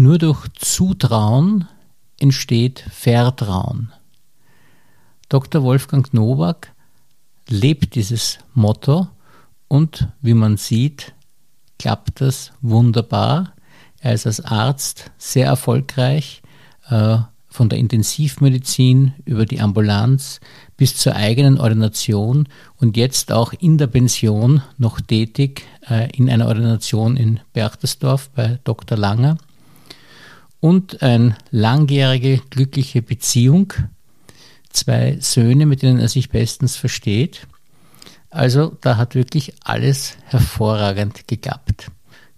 Nur 0.00 0.18
durch 0.18 0.46
Zutrauen 0.52 1.66
entsteht 2.20 2.84
Vertrauen. 2.88 3.92
Dr. 5.28 5.64
Wolfgang 5.64 6.14
Nowak 6.14 6.72
lebt 7.48 7.96
dieses 7.96 8.38
Motto 8.54 9.08
und 9.66 10.06
wie 10.22 10.34
man 10.34 10.56
sieht, 10.56 11.14
klappt 11.80 12.20
das 12.20 12.52
wunderbar. 12.60 13.54
Er 13.98 14.12
ist 14.12 14.24
als 14.26 14.40
Arzt 14.40 15.10
sehr 15.18 15.46
erfolgreich, 15.46 16.42
äh, 16.90 17.18
von 17.48 17.68
der 17.68 17.80
Intensivmedizin 17.80 19.14
über 19.24 19.46
die 19.46 19.60
Ambulanz 19.60 20.38
bis 20.76 20.94
zur 20.94 21.16
eigenen 21.16 21.58
Ordination 21.58 22.48
und 22.76 22.96
jetzt 22.96 23.32
auch 23.32 23.52
in 23.52 23.78
der 23.78 23.88
Pension 23.88 24.62
noch 24.76 25.00
tätig 25.00 25.64
äh, 25.90 26.08
in 26.16 26.30
einer 26.30 26.46
Ordination 26.46 27.16
in 27.16 27.40
Berchtesdorf 27.52 28.30
bei 28.30 28.60
Dr. 28.62 28.96
Langer. 28.96 29.38
Und 30.60 31.02
eine 31.02 31.36
langjährige 31.50 32.38
glückliche 32.50 33.00
Beziehung, 33.02 33.72
zwei 34.70 35.18
Söhne, 35.20 35.66
mit 35.66 35.82
denen 35.82 36.00
er 36.00 36.08
sich 36.08 36.30
bestens 36.30 36.76
versteht. 36.76 37.46
Also 38.30 38.76
da 38.80 38.96
hat 38.96 39.14
wirklich 39.14 39.54
alles 39.62 40.16
hervorragend 40.24 41.28
geklappt. 41.28 41.90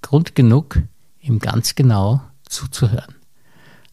Grund 0.02 0.34
genug, 0.34 0.78
ihm 1.20 1.38
ganz 1.38 1.74
genau 1.74 2.20
zuzuhören. 2.48 3.14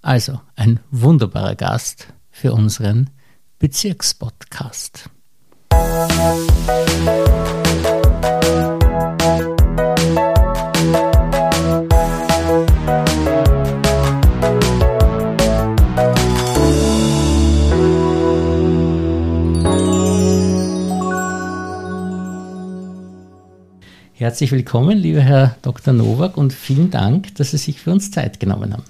Also 0.02 0.40
ein 0.56 0.80
wunderbarer 0.92 1.56
Gast 1.56 2.08
für 2.30 2.54
unseren 2.54 3.09
Bezirkspodcast. 3.59 5.09
Herzlich 24.20 24.52
willkommen, 24.52 24.98
lieber 24.98 25.22
Herr 25.22 25.58
Dr. 25.62 25.94
Nowak, 25.94 26.38
und 26.38 26.52
vielen 26.52 26.90
Dank, 26.90 27.36
dass 27.36 27.52
Sie 27.52 27.58
sich 27.58 27.80
für 27.80 27.92
uns 27.92 28.10
Zeit 28.10 28.40
genommen 28.40 28.74
haben. 28.74 28.82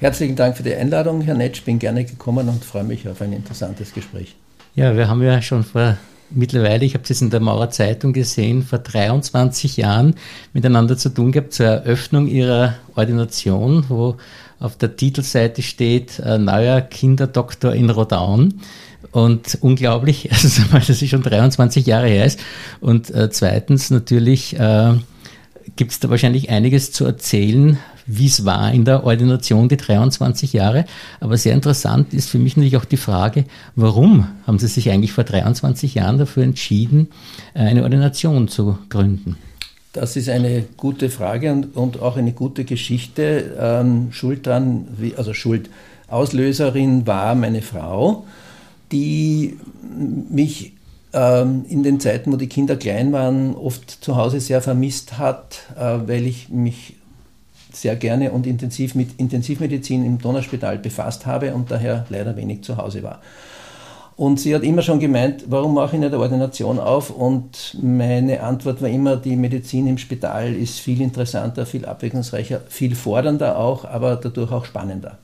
Herzlichen 0.00 0.36
Dank 0.36 0.54
für 0.54 0.64
die 0.64 0.74
Einladung, 0.74 1.22
Herr 1.22 1.34
Netsch. 1.34 1.62
Bin 1.62 1.78
gerne 1.78 2.04
gekommen 2.04 2.46
und 2.50 2.62
freue 2.62 2.84
mich 2.84 3.08
auf 3.08 3.22
ein 3.22 3.32
interessantes 3.32 3.94
Gespräch. 3.94 4.36
Ja, 4.74 4.94
wir 4.94 5.08
haben 5.08 5.22
ja 5.22 5.40
schon 5.40 5.64
vor 5.64 5.96
mittlerweile, 6.28 6.84
ich 6.84 6.92
habe 6.92 7.04
es 7.08 7.22
in 7.22 7.30
der 7.30 7.40
Mauer 7.40 7.70
Zeitung 7.70 8.12
gesehen, 8.12 8.62
vor 8.62 8.78
23 8.80 9.78
Jahren 9.78 10.14
miteinander 10.52 10.98
zu 10.98 11.08
tun 11.08 11.32
gehabt 11.32 11.54
zur 11.54 11.64
Eröffnung 11.64 12.26
ihrer 12.26 12.74
Ordination, 12.96 13.86
wo 13.88 14.16
auf 14.60 14.76
der 14.76 14.94
Titelseite 14.94 15.62
steht, 15.62 16.18
äh, 16.18 16.36
neuer 16.36 16.82
Kinderdoktor 16.82 17.72
in 17.72 17.88
Rodaun. 17.88 18.60
Und 19.12 19.58
unglaublich, 19.60 20.30
also 20.32 20.62
dass 20.72 20.88
es 20.88 21.08
schon 21.08 21.22
23 21.22 21.86
Jahre 21.86 22.08
her 22.08 22.26
ist. 22.26 22.40
Und 22.80 23.10
äh, 23.10 23.30
zweitens 23.30 23.90
natürlich 23.90 24.58
äh, 24.58 24.94
gibt 25.76 25.92
es 25.92 26.00
da 26.00 26.10
wahrscheinlich 26.10 26.50
einiges 26.50 26.92
zu 26.92 27.04
erzählen, 27.04 27.78
wie 28.06 28.26
es 28.26 28.44
war 28.44 28.72
in 28.72 28.84
der 28.84 29.04
Ordination, 29.04 29.68
die 29.68 29.76
23 29.76 30.52
Jahre. 30.52 30.84
Aber 31.20 31.36
sehr 31.36 31.54
interessant 31.54 32.14
ist 32.14 32.30
für 32.30 32.38
mich 32.38 32.56
natürlich 32.56 32.76
auch 32.76 32.84
die 32.84 32.96
Frage, 32.96 33.44
warum 33.74 34.28
haben 34.46 34.58
Sie 34.58 34.68
sich 34.68 34.90
eigentlich 34.90 35.12
vor 35.12 35.24
23 35.24 35.94
Jahren 35.94 36.18
dafür 36.18 36.44
entschieden, 36.44 37.08
äh, 37.54 37.60
eine 37.60 37.82
Ordination 37.82 38.48
zu 38.48 38.78
gründen? 38.88 39.36
Das 39.92 40.14
ist 40.14 40.28
eine 40.28 40.64
gute 40.76 41.08
Frage 41.08 41.52
und, 41.52 41.74
und 41.74 42.02
auch 42.02 42.16
eine 42.16 42.32
gute 42.32 42.64
Geschichte. 42.64 43.56
Ähm, 43.58 44.08
Schuld 44.12 44.46
dran, 44.46 44.86
also 45.16 45.32
Schuld, 45.32 45.70
Auslöserin 46.08 47.06
war 47.06 47.34
meine 47.34 47.62
Frau, 47.62 48.26
die 48.92 49.58
mich 50.30 50.72
ähm, 51.12 51.64
in 51.68 51.82
den 51.82 52.00
Zeiten, 52.00 52.32
wo 52.32 52.36
die 52.36 52.48
Kinder 52.48 52.76
klein 52.76 53.12
waren, 53.12 53.54
oft 53.54 53.90
zu 53.90 54.16
Hause 54.16 54.40
sehr 54.40 54.60
vermisst 54.62 55.18
hat, 55.18 55.62
äh, 55.76 55.98
weil 56.06 56.26
ich 56.26 56.48
mich 56.50 56.94
sehr 57.72 57.96
gerne 57.96 58.32
und 58.32 58.46
intensiv 58.46 58.94
mit 58.94 59.18
Intensivmedizin 59.18 60.04
im 60.04 60.18
Donnerspital 60.18 60.78
befasst 60.78 61.26
habe 61.26 61.54
und 61.54 61.70
daher 61.70 62.06
leider 62.08 62.36
wenig 62.36 62.62
zu 62.62 62.76
Hause 62.76 63.02
war. 63.02 63.20
Und 64.16 64.40
sie 64.40 64.54
hat 64.54 64.62
immer 64.62 64.80
schon 64.80 64.98
gemeint, 64.98 65.44
warum 65.48 65.74
mache 65.74 65.96
ich 65.96 66.00
nicht 66.00 66.12
eine 66.14 66.22
Ordination 66.22 66.78
auf? 66.78 67.10
Und 67.10 67.76
meine 67.82 68.42
Antwort 68.42 68.80
war 68.80 68.88
immer, 68.88 69.16
die 69.16 69.36
Medizin 69.36 69.86
im 69.86 69.98
Spital 69.98 70.54
ist 70.54 70.80
viel 70.80 71.02
interessanter, 71.02 71.66
viel 71.66 71.84
abwechslungsreicher, 71.84 72.62
viel 72.68 72.94
fordernder 72.94 73.58
auch, 73.58 73.84
aber 73.84 74.16
dadurch 74.16 74.52
auch 74.52 74.64
spannender. 74.64 75.18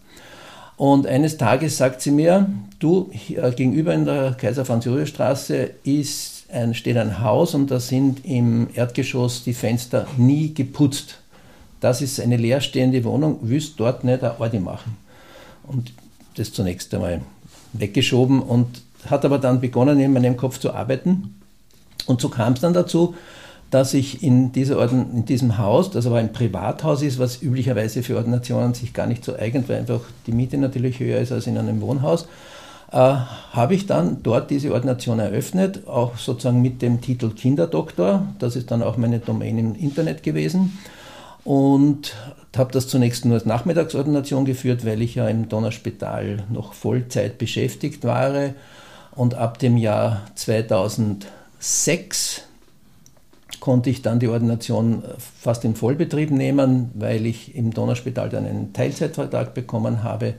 Und 0.77 1.06
eines 1.06 1.37
Tages 1.37 1.77
sagt 1.77 2.00
sie 2.00 2.10
mir, 2.10 2.50
du, 2.78 3.10
gegenüber 3.56 3.94
in 3.94 4.05
der 4.05 4.33
Kaiser 4.33 4.65
Franz 4.65 4.84
Josef 4.84 5.09
Straße 5.09 5.71
ein, 6.53 6.75
steht 6.75 6.97
ein 6.97 7.21
Haus 7.21 7.55
und 7.55 7.71
da 7.71 7.78
sind 7.78 8.25
im 8.25 8.69
Erdgeschoss 8.75 9.44
die 9.44 9.55
Fenster 9.55 10.06
nie 10.16 10.53
geputzt 10.53 11.19
das 11.82 12.00
ist 12.00 12.21
eine 12.21 12.37
leerstehende 12.37 13.03
Wohnung, 13.03 13.41
willst 13.43 13.78
dort 13.81 14.05
nicht 14.05 14.22
eine 14.22 14.38
Ordi 14.38 14.61
machen. 14.61 14.97
Und 15.65 15.93
das 16.37 16.53
zunächst 16.53 16.94
einmal 16.94 17.22
weggeschoben 17.72 18.41
und 18.41 18.82
hat 19.11 19.25
aber 19.25 19.38
dann 19.38 19.61
begonnen, 19.61 19.99
in 19.99 20.12
meinem 20.12 20.37
Kopf 20.37 20.61
zu 20.61 20.72
arbeiten. 20.72 21.41
Und 22.06 22.21
so 22.21 22.28
kam 22.28 22.53
es 22.53 22.61
dann 22.61 22.72
dazu, 22.72 23.16
dass 23.72 23.94
ich 23.94 24.22
in, 24.22 24.53
dieser 24.53 24.78
Orden, 24.78 25.06
in 25.15 25.25
diesem 25.25 25.56
Haus, 25.56 25.91
das 25.91 26.06
aber 26.06 26.19
ein 26.19 26.34
Privathaus 26.34 27.00
ist, 27.00 27.19
was 27.19 27.41
üblicherweise 27.41 28.03
für 28.03 28.16
Ordinationen 28.16 28.75
sich 28.75 28.93
gar 28.93 29.06
nicht 29.06 29.25
so 29.25 29.34
eignet, 29.34 29.71
weil 29.71 29.78
einfach 29.78 30.03
die 30.27 30.33
Miete 30.33 30.59
natürlich 30.59 31.00
höher 31.00 31.19
ist 31.19 31.33
als 31.33 31.47
in 31.47 31.56
einem 31.56 31.81
Wohnhaus, 31.81 32.27
äh, 32.93 32.97
habe 32.97 33.75
ich 33.75 33.87
dann 33.87 34.22
dort 34.22 34.50
diese 34.50 34.75
Ordination 34.75 35.19
eröffnet, 35.19 35.88
auch 35.88 36.19
sozusagen 36.19 36.61
mit 36.61 36.82
dem 36.82 37.00
Titel 37.00 37.31
Kinderdoktor. 37.31 38.27
Das 38.38 38.56
ist 38.56 38.71
dann 38.71 38.82
auch 38.82 38.99
meine 38.99 39.21
Domain 39.21 39.56
im 39.56 39.75
Internet 39.75 40.22
gewesen 40.22 40.78
und 41.43 42.15
habe 42.55 42.72
das 42.72 42.88
zunächst 42.88 43.25
nur 43.25 43.37
als 43.37 43.47
Nachmittagsordination 43.47 44.44
geführt, 44.44 44.84
weil 44.84 45.00
ich 45.00 45.15
ja 45.15 45.27
im 45.28 45.49
Donnerspital 45.49 46.44
noch 46.50 46.75
Vollzeit 46.75 47.38
beschäftigt 47.38 48.05
war. 48.05 48.50
Und 49.15 49.34
ab 49.34 49.59
dem 49.59 49.78
Jahr 49.78 50.21
2006 50.34 52.43
konnte 53.62 53.91
ich 53.91 54.03
dann 54.03 54.19
die 54.19 54.27
Ordination 54.27 55.05
fast 55.19 55.65
in 55.65 55.77
Vollbetrieb 55.77 56.33
nehmen, 56.33 56.91
weil 56.95 57.25
ich 57.27 57.55
im 57.55 57.73
Donnerspital 57.73 58.28
dann 58.28 58.45
einen 58.45 58.73
Teilzeitvertrag 58.73 59.55
bekommen 59.55 60.03
habe. 60.03 60.34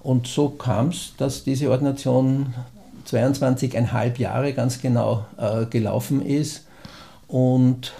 Und 0.00 0.26
so 0.26 0.48
kam 0.48 0.88
es, 0.88 1.12
dass 1.18 1.44
diese 1.44 1.70
Ordination 1.70 2.54
22,5 3.06 4.18
Jahre 4.18 4.54
ganz 4.54 4.80
genau 4.80 5.26
äh, 5.36 5.66
gelaufen 5.66 6.24
ist. 6.24 6.64
Und 7.26 7.92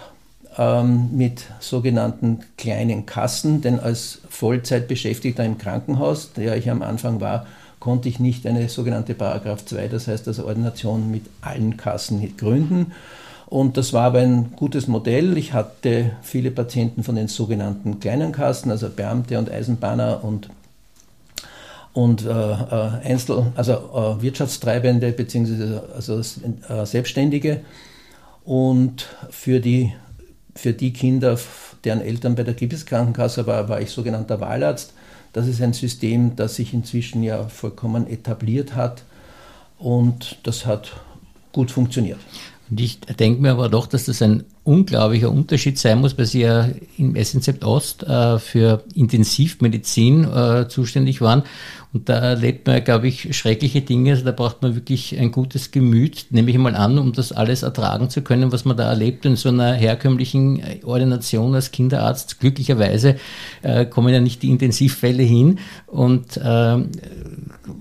ähm, 0.57 1.09
mit 1.11 1.43
sogenannten 1.59 2.39
kleinen 2.57 3.05
Kassen, 3.05 3.61
denn 3.61 3.79
als 3.79 4.21
Vollzeitbeschäftigter 4.29 5.45
im 5.45 5.59
Krankenhaus, 5.59 6.33
der 6.33 6.57
ich 6.57 6.71
am 6.71 6.81
Anfang 6.81 7.21
war, 7.21 7.45
konnte 7.79 8.09
ich 8.09 8.19
nicht 8.19 8.47
eine 8.47 8.67
sogenannte 8.67 9.13
Paragraph 9.13 9.63
2, 9.63 9.89
das 9.89 10.07
heißt 10.07 10.27
also 10.27 10.47
Ordination 10.47 11.11
mit 11.11 11.27
allen 11.41 11.77
Kassen 11.77 12.35
gründen. 12.35 12.93
Und 13.49 13.77
das 13.77 13.93
war 13.93 14.03
aber 14.03 14.19
ein 14.19 14.53
gutes 14.55 14.87
Modell. 14.87 15.37
Ich 15.37 15.53
hatte 15.53 16.11
viele 16.21 16.51
Patienten 16.51 17.03
von 17.03 17.15
den 17.15 17.27
sogenannten 17.27 17.99
kleinen 17.99 18.31
Kassen, 18.31 18.69
also 18.69 18.89
Beamte 18.89 19.39
und 19.39 19.51
Eisenbahner 19.51 20.23
und, 20.23 20.49
und 21.93 22.25
äh, 22.25 22.29
äh 22.29 22.91
Einzel-, 23.03 23.51
also 23.55 23.73
äh, 23.73 24.21
Wirtschaftstreibende 24.21 25.11
bzw. 25.11 25.79
Also, 25.95 26.19
äh, 26.19 26.85
Selbstständige. 26.85 27.61
Und 28.45 29.07
für 29.31 29.59
die 29.59 29.93
für 30.55 30.73
die 30.73 30.91
Kinder, 30.91 31.37
deren 31.85 32.01
Eltern 32.01 32.35
bei 32.35 32.43
der 32.43 32.53
Krebskrankenkasse 32.53 33.47
war, 33.47 33.69
war 33.69 33.79
ich 33.79 33.91
sogenannter 33.91 34.41
Wahlarzt. 34.41 34.93
Das 35.31 35.47
ist 35.47 35.61
ein 35.61 35.73
System, 35.73 36.35
das 36.35 36.55
sich 36.55 36.73
inzwischen 36.73 37.23
ja 37.23 37.47
vollkommen 37.47 38.07
etabliert 38.07 38.75
hat 38.75 39.03
und 39.77 40.37
das 40.43 40.65
hat 40.65 40.91
gut 41.53 41.71
funktioniert. 41.71 42.19
Und 42.69 42.79
ich 42.79 42.99
denke 42.99 43.41
mir 43.41 43.51
aber 43.51 43.69
doch, 43.69 43.87
dass 43.87 44.05
das 44.05 44.21
ein 44.21 44.43
unglaublicher 44.69 45.31
Unterschied 45.31 45.79
sein 45.79 45.99
muss, 45.99 46.15
weil 46.17 46.27
Sie 46.27 46.41
ja 46.41 46.69
im 46.97 47.15
SNZ 47.15 47.63
Ost 47.65 48.03
äh, 48.03 48.37
für 48.37 48.83
Intensivmedizin 48.93 50.25
äh, 50.25 50.67
zuständig 50.69 51.21
waren. 51.21 51.43
Und 51.91 52.07
da 52.07 52.19
erlebt 52.19 52.67
man, 52.67 52.83
glaube 52.83 53.07
ich, 53.07 53.35
schreckliche 53.35 53.81
Dinge. 53.81 54.11
Also 54.11 54.23
da 54.23 54.31
braucht 54.31 54.61
man 54.61 54.75
wirklich 54.75 55.17
ein 55.17 55.31
gutes 55.31 55.71
Gemüt, 55.71 56.27
nehme 56.29 56.51
ich 56.51 56.57
mal 56.59 56.75
an, 56.75 56.99
um 56.99 57.13
das 57.13 57.31
alles 57.31 57.63
ertragen 57.63 58.11
zu 58.11 58.21
können, 58.21 58.51
was 58.51 58.63
man 58.63 58.77
da 58.77 58.87
erlebt 58.87 59.25
in 59.25 59.35
so 59.35 59.49
einer 59.49 59.73
herkömmlichen 59.73 60.61
Ordination 60.83 61.55
als 61.55 61.71
Kinderarzt. 61.71 62.39
Glücklicherweise 62.39 63.15
äh, 63.63 63.85
kommen 63.85 64.13
ja 64.13 64.19
nicht 64.19 64.43
die 64.43 64.51
Intensivfälle 64.51 65.23
hin. 65.23 65.57
Und 65.87 66.37
äh, 66.37 66.77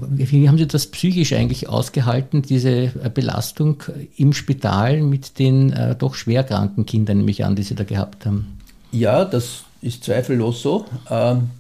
wie 0.08 0.49
haben 0.49 0.56
Sie 0.56 0.67
das 0.67 0.87
psychisch 0.87 1.35
eigentlich 1.35 1.69
ausgehalten, 1.69 2.40
diese 2.40 2.88
Belastung 3.12 3.82
im 4.17 4.32
Spital 4.32 5.02
mit 5.02 5.38
den 5.38 5.73
äh, 5.75 5.94
doch 5.94 6.14
schwerkranken 6.14 6.77
Kindern, 6.86 7.19
nehme 7.19 7.30
ich 7.30 7.44
an, 7.44 7.56
die 7.56 7.62
Sie 7.62 7.75
da 7.75 7.84
gehabt 7.84 8.26
haben? 8.26 8.58
Ja, 8.92 9.25
das 9.25 9.64
ist 9.82 10.04
zweifellos 10.04 10.62
so. 10.62 10.86
Ähm 11.10 11.50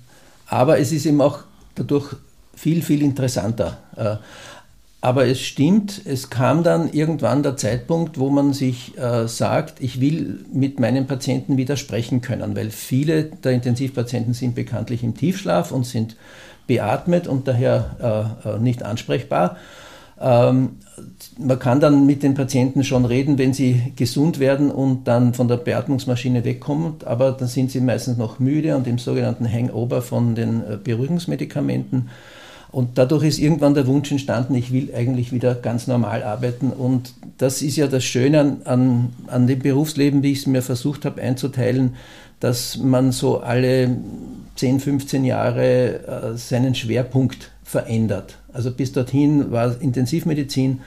aber 0.48 0.78
es 0.78 0.92
ist 0.92 1.06
eben 1.06 1.20
auch 1.20 1.40
dadurch 1.74 2.16
viel, 2.54 2.82
viel 2.82 3.02
interessanter. 3.02 3.78
Äh, 3.96 4.16
aber 5.00 5.28
es 5.28 5.40
stimmt, 5.40 6.02
es 6.06 6.28
kam 6.28 6.64
dann 6.64 6.92
irgendwann 6.92 7.44
der 7.44 7.56
Zeitpunkt, 7.56 8.18
wo 8.18 8.30
man 8.30 8.52
sich 8.52 8.98
äh, 8.98 9.28
sagt, 9.28 9.80
ich 9.80 10.00
will 10.00 10.44
mit 10.52 10.80
meinen 10.80 11.06
Patienten 11.06 11.56
widersprechen 11.56 12.20
können, 12.20 12.56
weil 12.56 12.70
viele 12.70 13.24
der 13.24 13.52
Intensivpatienten 13.52 14.34
sind 14.34 14.56
bekanntlich 14.56 15.04
im 15.04 15.16
Tiefschlaf 15.16 15.70
und 15.70 15.86
sind 15.86 16.16
beatmet 16.66 17.28
und 17.28 17.46
daher 17.46 18.34
äh 18.44 18.58
nicht 18.58 18.82
ansprechbar. 18.82 19.56
Ähm, 20.20 20.78
man 21.38 21.58
kann 21.58 21.80
dann 21.80 22.06
mit 22.06 22.22
den 22.22 22.34
Patienten 22.34 22.84
schon 22.84 23.04
reden, 23.04 23.38
wenn 23.38 23.54
sie 23.54 23.92
gesund 23.96 24.38
werden 24.38 24.70
und 24.70 25.06
dann 25.06 25.34
von 25.34 25.48
der 25.48 25.56
Beatmungsmaschine 25.56 26.44
wegkommen, 26.44 26.94
aber 27.04 27.32
dann 27.32 27.48
sind 27.48 27.70
sie 27.70 27.80
meistens 27.80 28.18
noch 28.18 28.38
müde 28.38 28.76
und 28.76 28.86
im 28.86 28.98
sogenannten 28.98 29.50
Hangover 29.50 30.02
von 30.02 30.34
den 30.34 30.62
äh, 30.62 30.76
Beruhigungsmedikamenten 30.82 32.08
und 32.70 32.98
dadurch 32.98 33.24
ist 33.24 33.38
irgendwann 33.38 33.74
der 33.74 33.86
Wunsch 33.86 34.10
entstanden, 34.10 34.54
ich 34.54 34.72
will 34.72 34.90
eigentlich 34.94 35.32
wieder 35.32 35.54
ganz 35.54 35.86
normal 35.86 36.22
arbeiten. 36.22 36.70
Und 36.70 37.14
das 37.38 37.62
ist 37.62 37.76
ja 37.76 37.86
das 37.86 38.04
Schöne 38.04 38.40
an, 38.40 38.56
an, 38.64 39.12
an 39.26 39.46
dem 39.46 39.60
Berufsleben, 39.60 40.22
wie 40.22 40.32
ich 40.32 40.40
es 40.40 40.46
mir 40.46 40.62
versucht 40.62 41.04
habe 41.04 41.22
einzuteilen, 41.22 41.96
dass 42.40 42.76
man 42.76 43.10
so 43.10 43.40
alle 43.40 43.96
10, 44.56 44.80
15 44.80 45.24
Jahre 45.24 46.34
äh, 46.34 46.36
seinen 46.36 46.74
Schwerpunkt 46.74 47.50
verändert. 47.64 48.36
Also 48.52 48.70
bis 48.70 48.92
dorthin 48.92 49.50
war 49.50 49.80
Intensivmedizin, 49.80 50.80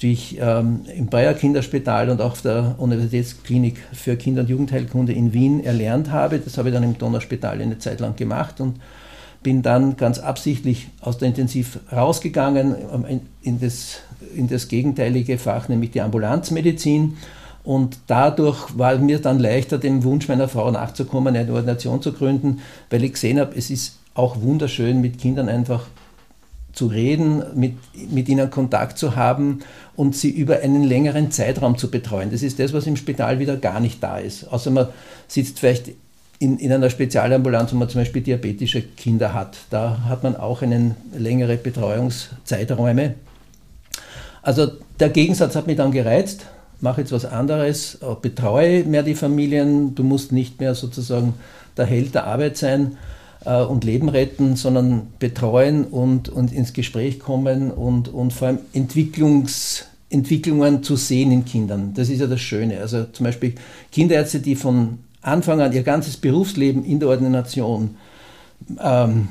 die 0.00 0.12
ich 0.12 0.38
ähm, 0.40 0.82
im 0.96 1.06
Bayer 1.06 1.34
Kinderspital 1.34 2.10
und 2.10 2.20
auch 2.20 2.36
der 2.36 2.76
Universitätsklinik 2.78 3.78
für 3.92 4.16
Kinder- 4.16 4.42
und 4.42 4.48
Jugendheilkunde 4.48 5.12
in 5.12 5.32
Wien 5.32 5.64
erlernt 5.64 6.10
habe. 6.10 6.38
Das 6.38 6.56
habe 6.56 6.68
ich 6.68 6.74
dann 6.74 6.84
im 6.84 6.96
Donauspital 6.96 7.60
eine 7.60 7.78
Zeit 7.78 8.00
lang 8.00 8.14
gemacht 8.14 8.60
und 8.60 8.76
bin 9.42 9.62
dann 9.62 9.96
ganz 9.96 10.18
absichtlich 10.18 10.88
aus 11.00 11.18
der 11.18 11.28
Intensiv 11.28 11.80
rausgegangen 11.92 12.74
ähm, 12.92 13.20
in 13.42 13.60
das, 13.60 13.98
in 14.34 14.48
das 14.48 14.68
gegenteilige 14.68 15.38
Fach, 15.38 15.68
nämlich 15.68 15.90
die 15.90 16.00
Ambulanzmedizin. 16.00 17.16
Und 17.64 17.98
dadurch 18.06 18.78
war 18.78 18.96
mir 18.98 19.20
dann 19.20 19.38
leichter, 19.38 19.78
dem 19.78 20.04
Wunsch 20.04 20.28
meiner 20.28 20.48
Frau 20.48 20.70
nachzukommen, 20.70 21.36
eine 21.36 21.52
Ordination 21.52 22.00
zu 22.00 22.12
gründen, 22.12 22.60
weil 22.88 23.04
ich 23.04 23.12
gesehen 23.12 23.38
habe, 23.38 23.56
es 23.56 23.68
ist 23.68 23.98
auch 24.14 24.40
wunderschön, 24.40 25.00
mit 25.00 25.18
Kindern 25.18 25.48
einfach 25.48 25.86
zu 26.78 26.86
reden, 26.86 27.42
mit, 27.56 27.74
mit 28.12 28.28
ihnen 28.28 28.50
Kontakt 28.50 28.98
zu 28.98 29.16
haben 29.16 29.58
und 29.96 30.14
sie 30.14 30.30
über 30.30 30.60
einen 30.60 30.84
längeren 30.84 31.32
Zeitraum 31.32 31.76
zu 31.76 31.90
betreuen. 31.90 32.30
Das 32.30 32.44
ist 32.44 32.60
das, 32.60 32.72
was 32.72 32.86
im 32.86 32.94
Spital 32.94 33.40
wieder 33.40 33.56
gar 33.56 33.80
nicht 33.80 34.00
da 34.00 34.18
ist. 34.18 34.44
Außer 34.44 34.70
man 34.70 34.86
sitzt 35.26 35.58
vielleicht 35.58 35.90
in, 36.38 36.56
in 36.58 36.72
einer 36.72 36.88
Spezialambulanz, 36.88 37.72
wo 37.72 37.76
man 37.76 37.88
zum 37.88 38.02
Beispiel 38.02 38.22
diabetische 38.22 38.80
Kinder 38.80 39.34
hat. 39.34 39.56
Da 39.70 40.04
hat 40.08 40.22
man 40.22 40.36
auch 40.36 40.62
einen 40.62 40.94
längere 41.16 41.56
Betreuungszeiträume. 41.56 43.16
Also 44.42 44.70
der 45.00 45.08
Gegensatz 45.08 45.56
hat 45.56 45.66
mich 45.66 45.76
dann 45.76 45.90
gereizt. 45.90 46.46
Mache 46.80 47.00
jetzt 47.00 47.10
was 47.10 47.24
anderes, 47.24 47.98
betreue 48.22 48.84
mehr 48.84 49.02
die 49.02 49.16
Familien. 49.16 49.96
Du 49.96 50.04
musst 50.04 50.30
nicht 50.30 50.60
mehr 50.60 50.76
sozusagen 50.76 51.34
der 51.76 51.86
Held 51.86 52.14
der 52.14 52.28
Arbeit 52.28 52.56
sein 52.56 52.96
äh, 53.44 53.62
und 53.62 53.84
Leben 53.84 54.08
retten, 54.08 54.56
sondern 54.56 55.08
betreuen 55.18 55.84
und, 55.84 56.28
und 56.28 56.52
ins 56.52 56.72
Gespräch 56.72 57.18
kommen 57.18 57.70
und, 57.70 58.08
und 58.08 58.32
vor 58.32 58.48
allem 58.48 58.58
Entwicklungs, 58.72 59.86
Entwicklungen 60.10 60.82
zu 60.82 60.96
sehen 60.96 61.32
in 61.32 61.44
Kindern. 61.44 61.92
Das 61.94 62.08
ist 62.08 62.20
ja 62.20 62.26
das 62.26 62.40
Schöne. 62.40 62.80
Also 62.80 63.04
zum 63.04 63.24
Beispiel 63.24 63.54
Kinderärzte, 63.92 64.40
die 64.40 64.56
von 64.56 64.98
Anfang 65.20 65.60
an 65.60 65.72
ihr 65.72 65.82
ganzes 65.82 66.16
Berufsleben 66.16 66.84
in 66.84 67.00
der 67.00 67.08
Ordination 67.08 67.96
ähm, 68.80 69.28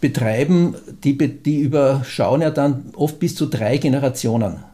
betreiben, 0.00 0.74
die, 1.02 1.16
die 1.16 1.60
überschauen 1.60 2.42
ja 2.42 2.50
dann 2.50 2.90
oft 2.94 3.18
bis 3.18 3.34
zu 3.34 3.46
drei 3.46 3.78
Generationen. 3.78 4.67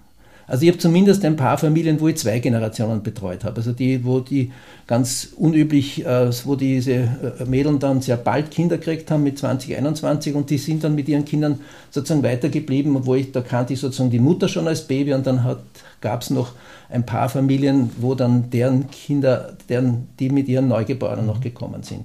Also 0.46 0.62
ich 0.64 0.68
habe 0.68 0.78
zumindest 0.78 1.24
ein 1.24 1.36
paar 1.36 1.56
Familien, 1.56 2.00
wo 2.00 2.08
ich 2.08 2.16
zwei 2.16 2.38
Generationen 2.38 3.02
betreut 3.02 3.44
habe. 3.44 3.56
Also 3.56 3.72
die, 3.72 4.04
wo 4.04 4.20
die 4.20 4.52
ganz 4.86 5.28
unüblich, 5.36 6.04
äh, 6.04 6.30
wo 6.44 6.54
diese 6.54 6.92
äh, 6.92 7.44
Mädels 7.46 7.78
dann 7.78 8.02
sehr 8.02 8.16
bald 8.16 8.50
Kinder 8.50 8.76
gekriegt 8.76 9.10
haben 9.10 9.22
mit 9.22 9.38
20, 9.38 9.76
21 9.76 10.34
und 10.34 10.50
die 10.50 10.58
sind 10.58 10.84
dann 10.84 10.94
mit 10.94 11.08
ihren 11.08 11.24
Kindern 11.24 11.60
sozusagen 11.90 12.22
weitergeblieben, 12.22 13.06
wo 13.06 13.14
ich, 13.14 13.32
da 13.32 13.40
kannte 13.40 13.72
ich 13.72 13.80
sozusagen 13.80 14.10
die 14.10 14.18
Mutter 14.18 14.48
schon 14.48 14.68
als 14.68 14.86
Baby 14.86 15.14
und 15.14 15.26
dann 15.26 15.56
gab 16.00 16.22
es 16.22 16.30
noch 16.30 16.52
ein 16.90 17.06
paar 17.06 17.28
Familien, 17.28 17.90
wo 17.98 18.14
dann 18.14 18.50
deren 18.50 18.90
Kinder, 18.90 19.56
deren, 19.68 20.08
die 20.18 20.28
mit 20.28 20.48
ihren 20.48 20.68
Neugeborenen 20.68 21.26
noch 21.26 21.40
gekommen 21.40 21.82
sind. 21.82 22.04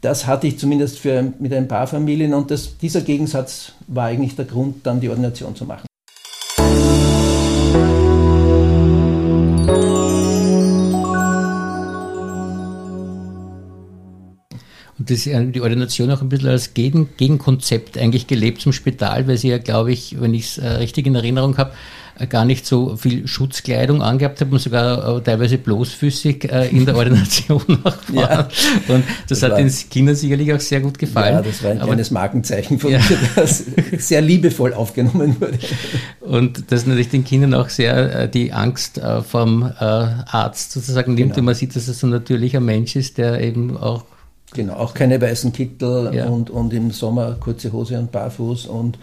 Das 0.00 0.26
hatte 0.26 0.46
ich 0.46 0.58
zumindest 0.58 0.98
für, 0.98 1.32
mit 1.38 1.52
ein 1.52 1.66
paar 1.66 1.86
Familien 1.86 2.34
und 2.34 2.50
das, 2.50 2.78
dieser 2.78 3.00
Gegensatz 3.00 3.72
war 3.86 4.06
eigentlich 4.06 4.36
der 4.36 4.44
Grund, 4.44 4.86
dann 4.86 5.00
die 5.00 5.08
Ordination 5.08 5.56
zu 5.56 5.64
machen. 5.64 5.87
Das 15.08 15.26
ist 15.26 15.54
die 15.54 15.60
Ordination 15.60 16.10
auch 16.10 16.20
ein 16.20 16.28
bisschen 16.28 16.48
als 16.48 16.74
Gegenkonzept 16.74 17.96
eigentlich 17.96 18.26
gelebt 18.26 18.60
zum 18.60 18.72
Spital, 18.72 19.26
weil 19.26 19.38
sie 19.38 19.48
ja, 19.48 19.58
glaube 19.58 19.92
ich, 19.92 20.20
wenn 20.20 20.34
ich 20.34 20.46
es 20.46 20.58
äh, 20.58 20.68
richtig 20.68 21.06
in 21.06 21.14
Erinnerung 21.14 21.56
habe, 21.56 21.72
gar 22.28 22.44
nicht 22.44 22.66
so 22.66 22.96
viel 22.96 23.28
Schutzkleidung 23.28 24.02
angehabt 24.02 24.40
haben 24.40 24.50
und 24.50 24.58
sogar 24.58 25.18
äh, 25.18 25.20
teilweise 25.20 25.56
bloßfüßig 25.56 26.50
äh, 26.50 26.68
in 26.68 26.84
der 26.84 26.96
Ordination 26.96 27.62
auch 27.84 27.96
ja, 28.12 28.48
Und 28.88 29.04
das, 29.28 29.38
das 29.38 29.42
hat 29.50 29.58
den 29.58 29.72
Kindern 29.88 30.16
sicherlich 30.16 30.52
auch 30.52 30.60
sehr 30.60 30.80
gut 30.80 30.98
gefallen. 30.98 31.36
Ja, 31.36 31.42
das 31.42 31.62
war 31.62 31.70
ein 31.70 31.78
kleines 31.78 32.10
Markenzeichen 32.10 32.80
von 32.80 32.90
ja. 32.90 32.98
mir, 32.98 33.18
das 33.36 33.64
sehr 33.98 34.20
liebevoll 34.20 34.74
aufgenommen 34.74 35.36
wurde. 35.40 35.58
Und 36.20 36.72
das 36.72 36.86
natürlich 36.86 37.10
den 37.10 37.24
Kindern 37.24 37.54
auch 37.54 37.68
sehr 37.68 38.22
äh, 38.22 38.28
die 38.28 38.52
Angst 38.52 39.00
vom 39.28 39.62
Arzt 39.62 40.72
sozusagen 40.72 41.14
nimmt, 41.14 41.30
genau. 41.30 41.38
und 41.38 41.44
man 41.46 41.54
sieht, 41.54 41.76
dass 41.76 41.86
es 41.88 42.00
so 42.00 42.06
ein 42.06 42.10
natürlicher 42.10 42.60
Mensch 42.60 42.96
ist, 42.96 43.18
der 43.18 43.40
eben 43.40 43.76
auch 43.76 44.04
Genau, 44.54 44.74
auch 44.74 44.94
keine 44.94 45.20
weißen 45.20 45.52
Kittel 45.52 46.10
ja. 46.14 46.26
und, 46.26 46.50
und 46.50 46.72
im 46.72 46.90
Sommer 46.90 47.36
kurze 47.38 47.72
Hose 47.72 47.98
und 47.98 48.12
Barfuß 48.12 48.66
und 48.66 48.98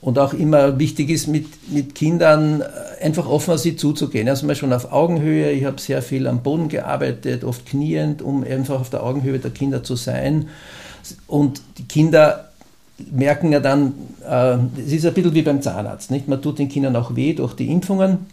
und 0.00 0.18
auch 0.18 0.32
immer 0.32 0.78
wichtig 0.78 1.10
ist, 1.10 1.26
mit, 1.26 1.72
mit 1.72 1.94
Kindern 1.94 2.62
einfach 3.00 3.26
offen 3.26 3.54
auf 3.54 3.60
sie 3.60 3.76
zuzugehen. 3.76 4.28
Erstmal 4.28 4.54
schon 4.54 4.72
auf 4.72 4.92
Augenhöhe. 4.92 5.50
Ich 5.50 5.64
habe 5.64 5.80
sehr 5.80 6.02
viel 6.02 6.26
am 6.28 6.42
Boden 6.42 6.68
gearbeitet, 6.68 7.42
oft 7.42 7.66
kniend, 7.66 8.22
um 8.22 8.44
einfach 8.44 8.80
auf 8.80 8.90
der 8.90 9.02
Augenhöhe 9.02 9.38
der 9.38 9.50
Kinder 9.50 9.82
zu 9.82 9.96
sein. 9.96 10.48
Und 11.26 11.62
die 11.78 11.84
Kinder 11.84 12.50
merken 13.10 13.52
ja 13.52 13.60
dann, 13.60 13.94
äh, 14.28 14.58
es 14.80 14.92
ist 14.92 15.06
ein 15.06 15.14
bisschen 15.14 15.34
wie 15.34 15.42
beim 15.42 15.62
Zahnarzt. 15.62 16.10
Nicht? 16.10 16.28
Man 16.28 16.42
tut 16.42 16.60
den 16.60 16.68
Kindern 16.68 16.94
auch 16.94 17.16
weh 17.16 17.32
durch 17.34 17.54
die 17.54 17.70
Impfungen. 17.70 18.26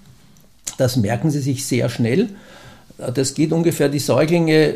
Das 0.78 0.98
merken 0.98 1.32
sie 1.32 1.40
sich 1.40 1.66
sehr 1.66 1.90
schnell. 1.90 2.30
Das 2.98 3.34
geht 3.34 3.52
ungefähr, 3.52 3.90
die 3.90 4.00
Säuglinge 4.00 4.76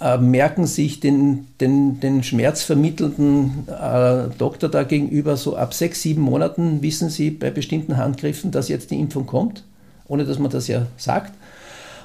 äh, 0.00 0.18
merken 0.18 0.66
sich 0.66 1.00
den, 1.00 1.46
den, 1.60 2.00
den 2.00 2.22
schmerzvermittelnden 2.22 3.68
äh, 3.68 4.36
Doktor 4.36 4.68
da 4.68 4.82
gegenüber 4.82 5.36
so 5.36 5.56
ab 5.56 5.74
sechs, 5.74 6.02
sieben 6.02 6.22
Monaten 6.22 6.82
wissen 6.82 7.10
sie 7.10 7.30
bei 7.30 7.50
bestimmten 7.50 7.96
Handgriffen, 7.96 8.50
dass 8.50 8.68
jetzt 8.68 8.90
die 8.90 8.98
Impfung 8.98 9.26
kommt, 9.26 9.62
ohne 10.08 10.24
dass 10.24 10.38
man 10.38 10.50
das 10.50 10.68
ja 10.68 10.86
sagt. 10.96 11.32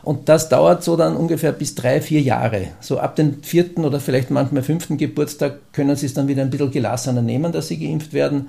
Und 0.04 0.30
das 0.30 0.48
dauert 0.48 0.84
so 0.84 0.96
dann 0.96 1.18
ungefähr 1.18 1.52
bis 1.52 1.76
drei, 1.76 2.00
vier 2.00 2.22
Jahre. 2.22 2.68
So 2.80 3.00
ab 3.00 3.16
dem 3.16 3.44
vierten 3.44 3.84
oder 3.84 4.00
vielleicht 4.00 4.32
manchmal 4.32 4.64
fünften 4.64 4.98
Geburtstag 4.98 5.60
können 5.74 5.96
sie 5.96 6.06
es 6.06 6.14
dann 6.14 6.28
wieder 6.28 6.42
ein 6.42 6.50
bisschen 6.50 6.72
gelassener 6.72 7.22
nehmen, 7.22 7.52
dass 7.52 7.68
sie 7.68 7.78
geimpft 7.78 8.14
werden. 8.14 8.48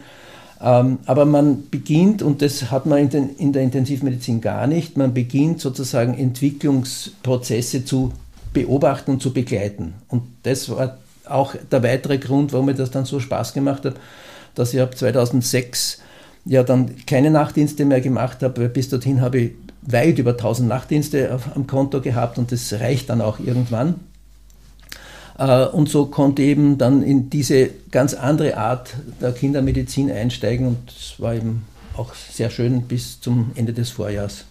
Ähm, 0.63 0.99
aber 1.07 1.25
man 1.25 1.69
beginnt, 1.71 2.23
und 2.23 2.43
das 2.43 2.71
hat 2.71 2.87
man 2.87 2.99
in, 2.99 3.37
in 3.37 3.53
der 3.53 3.63
Intensivmedizin 3.63 4.41
gar 4.41 4.67
nicht, 4.67 4.97
man 4.97 5.15
beginnt 5.15 5.61
sozusagen 5.61 6.15
Entwicklungsprozesse 6.15 7.85
zu 7.85 8.13
beobachten 8.53 9.13
und 9.13 9.23
zu 9.23 9.33
begleiten. 9.33 9.95
Und 10.09 10.23
das 10.43 10.69
war 10.69 10.99
auch 11.27 11.55
der 11.71 11.83
weitere 11.83 12.19
Grund, 12.19 12.53
warum 12.53 12.67
mir 12.67 12.75
das 12.75 12.91
dann 12.91 13.05
so 13.05 13.21
Spaß 13.21 13.53
gemacht 13.53 13.85
hat, 13.85 13.95
dass 14.55 14.75
ich 14.75 14.81
ab 14.81 14.97
2006 14.97 16.01
ja 16.45 16.63
dann 16.63 16.95
keine 17.07 17.31
Nachtdienste 17.31 17.85
mehr 17.85 18.01
gemacht 18.01 18.43
habe, 18.43 18.63
weil 18.63 18.69
bis 18.69 18.89
dorthin 18.89 19.21
habe 19.21 19.39
ich 19.39 19.53
weit 19.83 20.19
über 20.19 20.33
1000 20.33 20.69
Nachtdienste 20.69 21.35
auf, 21.35 21.55
am 21.55 21.67
Konto 21.67 22.01
gehabt 22.01 22.39
und 22.39 22.53
das 22.53 22.73
reicht 22.73 23.11
dann 23.11 23.21
auch 23.21 23.39
irgendwann. 23.39 23.97
Äh, 25.39 25.67
und 25.67 25.89
so 25.89 26.07
konnte 26.07 26.43
ich 26.43 26.49
eben 26.49 26.79
dann 26.79 27.03
in 27.03 27.31
diese 27.31 27.71
ganz 27.91 28.15
andere 28.15 28.57
Art 28.57 28.95
der 29.21 29.33
Kindermedizin 29.33 30.11
einsteigen 30.11 30.67
und 30.67 30.91
es 30.91 31.15
war 31.19 31.35
eben 31.35 31.65
auch 31.97 32.15
sehr 32.15 32.51
schön 32.51 32.83
bis 32.83 33.21
zum 33.21 33.53
Ende 33.55 33.73
des 33.73 33.91
Vorjahres. 33.91 34.45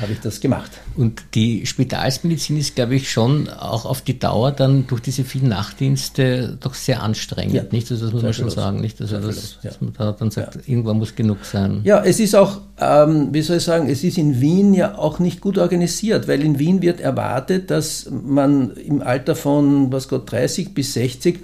Habe 0.00 0.12
ich 0.12 0.20
das 0.20 0.40
gemacht. 0.40 0.70
Und 0.96 1.22
die 1.34 1.66
Spitalsmedizin 1.66 2.56
ist, 2.56 2.74
glaube 2.74 2.96
ich, 2.96 3.10
schon 3.10 3.48
auch 3.48 3.84
auf 3.84 4.02
die 4.02 4.18
Dauer 4.18 4.50
dann 4.52 4.86
durch 4.86 5.00
diese 5.00 5.24
vielen 5.24 5.48
Nachtdienste 5.48 6.56
doch 6.60 6.74
sehr 6.74 7.02
anstrengend, 7.02 7.54
ja. 7.54 7.62
nicht? 7.70 7.90
Also 7.90 8.06
das 8.06 8.12
muss 8.12 8.20
sehr 8.22 8.28
man 8.28 8.34
schon 8.34 8.50
sagen, 8.50 8.80
nicht? 8.80 9.00
Also 9.00 9.18
das, 9.20 9.58
ja. 9.62 9.70
dass 9.70 9.80
man 9.80 9.92
da 9.96 10.12
dann 10.12 10.30
sagt, 10.30 10.56
ja. 10.56 10.60
irgendwann 10.66 10.98
muss 10.98 11.14
genug 11.14 11.44
sein. 11.44 11.80
Ja, 11.84 12.02
es 12.02 12.18
ist 12.18 12.34
auch, 12.34 12.60
ähm, 12.78 13.28
wie 13.32 13.42
soll 13.42 13.58
ich 13.58 13.62
sagen, 13.62 13.88
es 13.88 14.02
ist 14.02 14.18
in 14.18 14.40
Wien 14.40 14.74
ja 14.74 14.98
auch 14.98 15.20
nicht 15.20 15.40
gut 15.40 15.58
organisiert, 15.58 16.26
weil 16.26 16.42
in 16.42 16.58
Wien 16.58 16.82
wird 16.82 17.00
erwartet, 17.00 17.70
dass 17.70 18.08
man 18.10 18.72
im 18.72 19.00
Alter 19.00 19.36
von, 19.36 19.92
was 19.92 20.08
Gott, 20.08 20.30
30 20.30 20.74
bis 20.74 20.94
60 20.94 21.40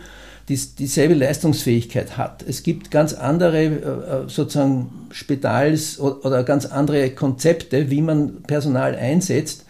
dieselbe 0.51 1.15
Leistungsfähigkeit 1.15 2.17
hat. 2.19 2.45
Es 2.47 2.63
gibt 2.63 2.91
ganz 2.91 3.13
andere 3.13 3.59
äh, 3.59 3.69
äh, 3.69 4.29
sozusagen 4.29 4.91
Spitals 5.11 5.99
oder 5.99 6.43
ganz 6.45 6.67
andere 6.67 7.11
Konzepte, 7.11 7.91
wie 7.91 8.03
man 8.03 8.43
Personal 8.43 8.95
einsetzt. 8.95 9.65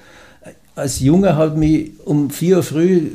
Als 0.75 1.00
Junger 1.00 1.37
hat 1.37 1.56
mich 1.56 1.92
um 2.04 2.30
4 2.30 2.56
Uhr 2.56 2.62
früh 2.62 3.10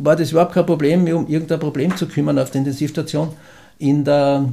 war 0.00 0.16
das 0.16 0.30
überhaupt 0.30 0.52
kein 0.52 0.66
Problem, 0.66 1.04
mir 1.04 1.16
um 1.16 1.26
irgendein 1.26 1.60
Problem 1.60 1.96
zu 1.96 2.06
kümmern 2.06 2.38
auf 2.38 2.50
der 2.50 2.60
Intensivstation. 2.60 3.30
In 3.78 4.04
der, 4.04 4.48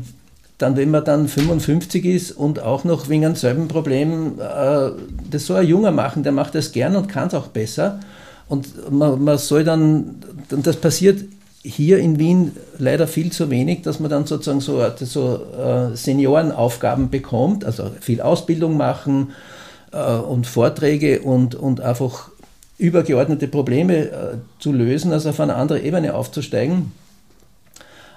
dann, 0.58 0.78
wenn 0.78 0.92
man 0.92 1.04
dann 1.04 1.28
55 1.28 2.06
ist 2.06 2.32
und 2.32 2.60
auch 2.60 2.84
noch 2.84 3.10
wegen 3.10 3.26
einem 3.26 3.36
selben 3.36 3.68
Problem, 3.68 4.40
äh, 4.40 4.90
das 5.30 5.46
soll 5.46 5.62
ein 5.62 5.68
Junger 5.68 5.92
machen, 5.92 6.24
der 6.24 6.32
macht 6.32 6.56
das 6.56 6.72
gern 6.72 6.96
und 6.96 7.08
kann 7.08 7.28
es 7.28 7.34
auch 7.34 7.48
besser. 7.48 8.00
Und 8.48 8.92
man, 8.92 9.24
man 9.24 9.38
soll 9.38 9.64
dann, 9.64 10.16
das 10.50 10.78
passiert 10.78 11.24
hier 11.66 11.98
in 11.98 12.20
Wien 12.20 12.52
leider 12.78 13.08
viel 13.08 13.32
zu 13.32 13.50
wenig, 13.50 13.82
dass 13.82 14.00
man 14.00 14.10
dann 14.12 14.26
sozusagen 14.26 14.62
so, 14.62 14.82
so 14.98 15.42
äh, 15.58 15.96
Seniorenaufgaben 15.96 17.10
bekommt, 17.10 17.66
also 17.66 17.90
viel 18.00 18.22
Ausbildung 18.22 18.78
machen 18.78 19.32
äh, 19.92 20.14
und 20.14 20.46
Vorträge 20.46 21.22
und, 21.22 21.56
und 21.56 21.82
einfach 21.82 22.30
übergeordnete 22.78 23.48
Probleme 23.48 23.98
äh, 23.98 24.12
zu 24.60 24.72
lösen, 24.72 25.12
also 25.12 25.30
auf 25.30 25.40
eine 25.40 25.56
andere 25.56 25.80
Ebene 25.82 26.14
aufzusteigen. 26.14 26.92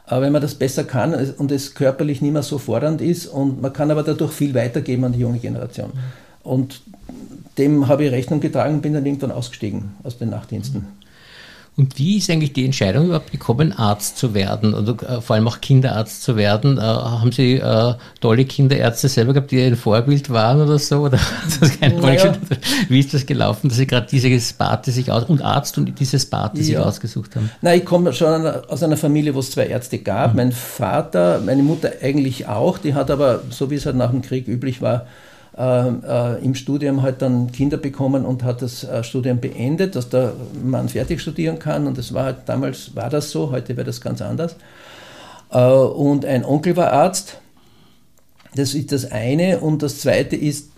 Aber 0.05 0.23
wenn 0.23 0.33
man 0.33 0.43
das 0.43 0.55
besser 0.55 0.85
kann 0.85 1.15
und 1.15 1.53
es 1.53 1.75
körperlich 1.75 2.21
nicht 2.21 2.33
mehr 2.33 2.43
so 2.43 2.59
fordernd 2.59 3.01
ist 3.01 3.27
und 3.27 3.61
man 3.61 3.73
kann 3.73 3.91
aber 3.91 4.03
dadurch 4.03 4.33
viel 4.33 4.55
weitergeben 4.55 5.05
an 5.05 5.13
die 5.13 5.21
junge 5.21 5.39
Generation. 5.39 5.93
Und 6.43 6.83
dem 7.59 7.89
habe 7.89 8.05
ich 8.05 8.13
Rechnung 8.13 8.41
getragen 8.41 8.77
und 8.77 8.83
bin 8.83 8.95
dann 8.95 9.05
irgendwann 9.05 9.33
ausgestiegen 9.33 9.97
aus 10.03 10.17
den 10.17 10.31
Nachtdiensten. 10.31 10.87
Und 11.79 11.97
wie 11.97 12.19
ist 12.19 12.29
eigentlich 12.29 12.53
die 12.53 12.65
Entscheidung 12.65 13.07
überhaupt 13.07 13.31
gekommen, 13.31 13.73
Arzt 13.73 14.19
zu 14.19 14.35
werden 14.35 14.75
oder 14.75 15.19
äh, 15.19 15.21
vor 15.21 15.37
allem 15.37 15.47
auch 15.47 15.61
Kinderarzt 15.61 16.25
zu 16.25 16.35
werden? 16.35 16.77
Äh, 16.77 16.81
haben 16.81 17.31
Sie 17.31 17.55
äh, 17.55 17.95
tolle 18.21 18.47
Kinderärzte 18.47 19.09
selber 19.09 19.33
gehabt, 19.33 19.53
die 19.53 19.63
ein 19.63 19.77
Vorbild 19.77 20.29
waren 20.29 20.61
oder 20.61 20.81
so? 20.81 21.03
Oder 21.03 21.21
das 21.61 21.79
keine 21.79 22.01
naja. 22.01 22.33
Wie 22.89 22.99
ist 22.99 23.15
das 23.15 23.27
gelaufen, 23.27 23.69
dass 23.69 23.79
Sie 23.79 23.87
gerade 23.87 24.09
diese 24.11 24.41
Sparte 24.41 24.91
sich 24.91 25.13
aus 25.13 25.23
und 25.25 25.41
Arzt 25.41 25.79
und 25.79 26.01
diese 26.01 26.19
Sparte 26.19 26.59
ja. 26.59 26.65
sich 26.65 26.79
ausgesucht 26.79 27.37
haben? 27.37 27.49
Nein, 27.63 27.79
ich 27.79 27.85
komme 27.85 28.13
schon 28.13 28.45
aus 28.45 28.83
einer 28.83 28.97
Familie, 28.97 29.37
wo 29.37 29.39
es 29.39 29.53
zwei 29.53 29.67
Ärzte 29.69 29.99
gab. 29.99 30.33
Mhm. 30.33 30.37
Mein 30.37 30.53
Vater, 30.53 31.41
meine 31.47 31.63
Mutter 31.63 31.93
eigentlich 32.03 32.49
auch. 32.49 32.79
Die 32.79 32.95
hat 32.95 33.09
aber, 33.09 33.43
so 33.51 33.71
wie 33.71 33.77
es 33.77 33.87
halt 33.87 33.95
nach 33.95 34.11
dem 34.11 34.23
Krieg 34.23 34.49
üblich 34.49 34.83
war, 34.83 35.07
äh, 35.59 35.89
äh, 35.89 36.45
im 36.45 36.55
Studium 36.55 37.03
halt 37.03 37.21
dann 37.21 37.51
Kinder 37.51 37.77
bekommen 37.77 38.25
und 38.25 38.45
hat 38.45 38.63
das 38.63 38.85
äh, 38.85 39.03
Studium 39.03 39.41
beendet, 39.41 39.97
dass 39.97 40.09
der 40.09 40.33
Mann 40.63 40.89
fertig 40.89 41.21
studieren 41.21 41.59
kann. 41.59 41.87
Und 41.87 41.99
das 41.99 42.15
war 42.15 42.25
halt, 42.25 42.37
damals 42.47 42.95
war 42.95 43.11
das 43.11 43.31
so, 43.31 43.51
heute 43.51 43.77
wäre 43.77 43.85
das 43.85 44.01
ganz 44.01 44.23
anders. 44.23 44.57
Äh, 45.51 45.69
und 45.69 46.25
ein 46.25 46.45
Onkel 46.45 46.77
war 46.77 46.93
Arzt. 46.93 47.39
Das 48.55 48.75
ist 48.75 48.93
das 48.93 49.11
eine. 49.11 49.59
Und 49.59 49.83
das 49.83 49.99
zweite 49.99 50.37
ist, 50.37 50.71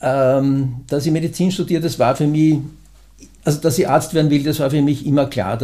ähm, 0.00 0.76
dass 0.88 1.04
ich 1.04 1.12
Medizin 1.12 1.50
studiere, 1.50 1.82
das 1.82 1.98
war 1.98 2.16
für 2.16 2.26
mich 2.26 2.60
also, 3.44 3.60
dass 3.60 3.78
ich 3.78 3.88
Arzt 3.88 4.12
werden 4.12 4.30
will, 4.30 4.42
das 4.42 4.60
war 4.60 4.70
für 4.70 4.82
mich 4.82 5.06
immer 5.06 5.24
klar. 5.24 5.56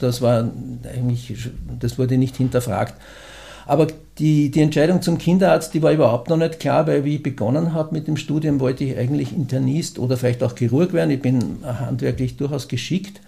Das 0.00 0.22
war 0.22 0.50
eigentlich, 0.90 1.50
das 1.78 1.98
wurde 1.98 2.16
nicht 2.16 2.36
hinterfragt. 2.36 2.94
Aber 3.66 3.88
die, 4.18 4.50
die 4.50 4.62
Entscheidung 4.62 5.02
zum 5.02 5.18
Kinderarzt, 5.18 5.74
die 5.74 5.82
war 5.82 5.92
überhaupt 5.92 6.30
noch 6.30 6.36
nicht 6.36 6.60
klar, 6.60 6.86
weil 6.86 7.04
wie 7.04 7.16
ich 7.16 7.22
begonnen 7.22 7.74
habe 7.74 7.94
mit 7.94 8.06
dem 8.06 8.16
Studium, 8.16 8.60
wollte 8.60 8.84
ich 8.84 8.96
eigentlich 8.96 9.32
Internist 9.32 9.98
oder 9.98 10.16
vielleicht 10.16 10.42
auch 10.42 10.56
Chirurg 10.56 10.92
werden. 10.92 11.10
Ich 11.10 11.20
bin 11.20 11.58
handwerklich 11.64 12.36
durchaus 12.36 12.68
geschickt 12.68 13.20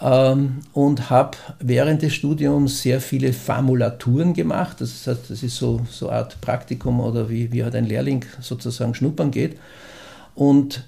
ähm, 0.00 0.62
und 0.72 1.10
habe 1.10 1.36
während 1.60 2.02
des 2.02 2.14
Studiums 2.14 2.82
sehr 2.82 3.00
viele 3.00 3.32
Formulaturen 3.32 4.34
gemacht. 4.34 4.80
Das, 4.80 5.06
heißt, 5.06 5.30
das 5.30 5.42
ist 5.42 5.56
so, 5.56 5.82
so 5.90 6.08
eine 6.08 6.18
Art 6.18 6.40
Praktikum 6.40 7.00
oder 7.00 7.28
wie, 7.28 7.52
wie 7.52 7.62
halt 7.62 7.74
ein 7.74 7.84
Lehrling 7.84 8.24
sozusagen 8.40 8.94
schnuppern 8.94 9.30
geht. 9.30 9.56
Und 10.34 10.84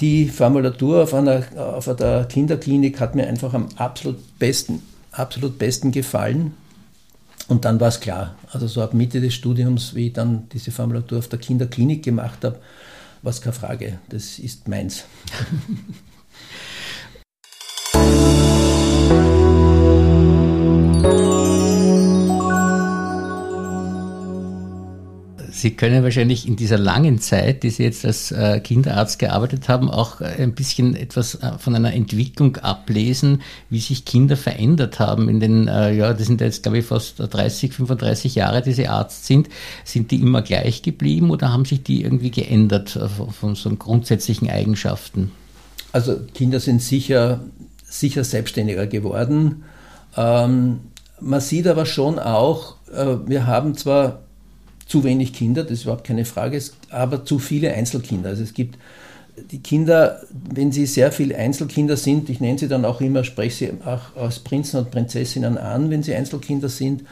die 0.00 0.28
Formulatur 0.28 1.02
auf 1.02 1.14
einer, 1.14 1.42
auf 1.56 1.88
einer 1.88 2.24
Kinderklinik 2.24 3.00
hat 3.00 3.14
mir 3.14 3.26
einfach 3.26 3.54
am 3.54 3.68
absolut 3.76 4.38
besten, 4.38 4.82
absolut 5.12 5.58
besten 5.58 5.92
gefallen. 5.92 6.54
Und 7.48 7.64
dann 7.64 7.80
war 7.80 7.88
es 7.88 8.00
klar. 8.00 8.36
Also 8.52 8.66
so 8.66 8.82
ab 8.82 8.94
Mitte 8.94 9.20
des 9.20 9.34
Studiums, 9.34 9.94
wie 9.94 10.08
ich 10.08 10.12
dann 10.12 10.48
diese 10.50 10.70
Formulatur 10.70 11.18
auf 11.18 11.28
der 11.28 11.38
Kinderklinik 11.38 12.04
gemacht 12.04 12.44
habe, 12.44 12.60
war 13.22 13.30
es 13.30 13.40
keine 13.40 13.54
Frage. 13.54 13.98
Das 14.08 14.38
ist 14.38 14.68
meins. 14.68 15.04
Sie 25.58 25.72
können 25.72 26.04
wahrscheinlich 26.04 26.46
in 26.46 26.54
dieser 26.54 26.78
langen 26.78 27.20
Zeit, 27.20 27.64
die 27.64 27.70
Sie 27.70 27.82
jetzt 27.82 28.04
als 28.04 28.30
äh, 28.30 28.60
Kinderarzt 28.60 29.18
gearbeitet 29.18 29.68
haben, 29.68 29.90
auch 29.90 30.20
äh, 30.20 30.40
ein 30.40 30.54
bisschen 30.54 30.94
etwas 30.94 31.34
äh, 31.34 31.58
von 31.58 31.74
einer 31.74 31.92
Entwicklung 31.94 32.58
ablesen, 32.58 33.42
wie 33.68 33.80
sich 33.80 34.04
Kinder 34.04 34.36
verändert 34.36 35.00
haben 35.00 35.28
in 35.28 35.40
den, 35.40 35.66
ja, 35.66 36.12
das 36.14 36.28
sind 36.28 36.40
jetzt, 36.40 36.62
glaube 36.62 36.78
ich, 36.78 36.84
fast 36.84 37.16
30, 37.18 37.72
35 37.72 38.36
Jahre, 38.36 38.62
die 38.62 38.72
Sie 38.72 38.86
Arzt 38.86 39.26
sind. 39.26 39.48
Sind 39.84 40.12
die 40.12 40.20
immer 40.20 40.42
gleich 40.42 40.82
geblieben 40.82 41.30
oder 41.30 41.52
haben 41.52 41.64
sich 41.64 41.82
die 41.82 42.02
irgendwie 42.02 42.30
geändert 42.30 42.98
von 43.40 43.56
so 43.56 43.70
grundsätzlichen 43.70 44.48
Eigenschaften? 44.48 45.32
Also 45.90 46.20
Kinder 46.34 46.60
sind 46.60 46.82
sicher, 46.82 47.40
sicher 47.84 48.22
selbstständiger 48.22 48.86
geworden. 48.86 49.64
Ähm, 50.16 50.80
man 51.20 51.40
sieht 51.40 51.66
aber 51.66 51.84
schon 51.84 52.20
auch, 52.20 52.76
wir 53.26 53.46
haben 53.46 53.76
zwar 53.76 54.20
zu 54.88 55.04
wenig 55.04 55.34
Kinder, 55.34 55.62
das 55.62 55.72
ist 55.72 55.82
überhaupt 55.84 56.04
keine 56.04 56.24
Frage, 56.24 56.60
aber 56.90 57.24
zu 57.24 57.38
viele 57.38 57.72
Einzelkinder. 57.74 58.30
Also 58.30 58.42
es 58.42 58.54
gibt 58.54 58.78
die 59.50 59.60
Kinder, 59.60 60.22
wenn 60.52 60.72
sie 60.72 60.86
sehr 60.86 61.12
viele 61.12 61.36
Einzelkinder 61.36 61.96
sind, 61.96 62.28
ich 62.30 62.40
nenne 62.40 62.58
sie 62.58 62.68
dann 62.68 62.84
auch 62.84 63.00
immer, 63.00 63.22
spreche 63.22 63.56
sie 63.56 63.72
auch 63.84 64.16
als 64.16 64.40
Prinzen 64.40 64.78
und 64.78 64.90
Prinzessinnen 64.90 65.58
an, 65.58 65.90
wenn 65.90 66.02
sie 66.02 66.14
Einzelkinder 66.14 66.68
sind, 66.68 67.04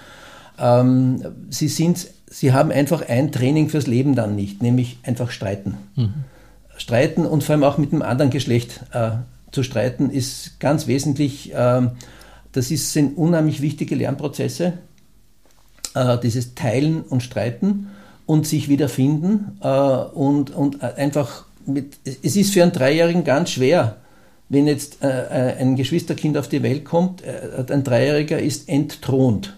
ähm, 0.59 1.23
sie 1.51 1.69
sind, 1.69 2.09
sie 2.29 2.53
haben 2.53 2.73
einfach 2.73 3.07
ein 3.09 3.31
Training 3.31 3.69
fürs 3.69 3.87
Leben 3.87 4.15
dann 4.15 4.35
nicht, 4.35 4.63
nämlich 4.63 4.99
einfach 5.05 5.31
streiten. 5.31 5.77
Mhm. 5.95 6.25
Streiten 6.79 7.27
und 7.27 7.45
vor 7.45 7.55
allem 7.55 7.65
auch 7.65 7.79
mit 7.79 7.93
dem 7.93 8.03
anderen 8.03 8.31
Geschlecht 8.31 8.81
äh, 8.93 9.11
zu 9.53 9.63
streiten 9.63 10.11
ist 10.11 10.59
ganz 10.61 10.87
wesentlich. 10.87 11.55
Äh, 11.55 11.89
das 12.53 12.71
ist, 12.71 12.95
sind 12.95 13.19
unheimlich 13.19 13.61
wichtige 13.61 13.95
Lernprozesse 13.95 14.75
äh, 15.97 16.19
dieses 16.19 16.55
Teilen 16.55 17.03
und 17.03 17.23
Streiten 17.23 17.89
und 18.27 18.47
sich 18.47 18.69
wiederfinden 18.69 19.59
äh, 19.63 19.69
und, 19.69 20.55
und 20.55 20.83
einfach 20.83 21.45
mit, 21.65 21.97
es 22.05 22.37
ist 22.37 22.53
für 22.53 22.63
einen 22.63 22.73
Dreijährigen 22.73 23.25
ganz 23.25 23.51
schwer, 23.51 23.97
wenn 24.49 24.67
jetzt 24.67 25.03
äh, 25.03 25.09
äh 25.09 25.57
ein 25.59 25.75
Geschwisterkind 25.75 26.37
auf 26.39 26.49
die 26.49 26.63
Welt 26.63 26.85
kommt, 26.85 27.23
äh, 27.23 27.65
ein 27.73 27.83
Dreijähriger 27.83 28.39
ist 28.39 28.69
entthront. 28.69 29.57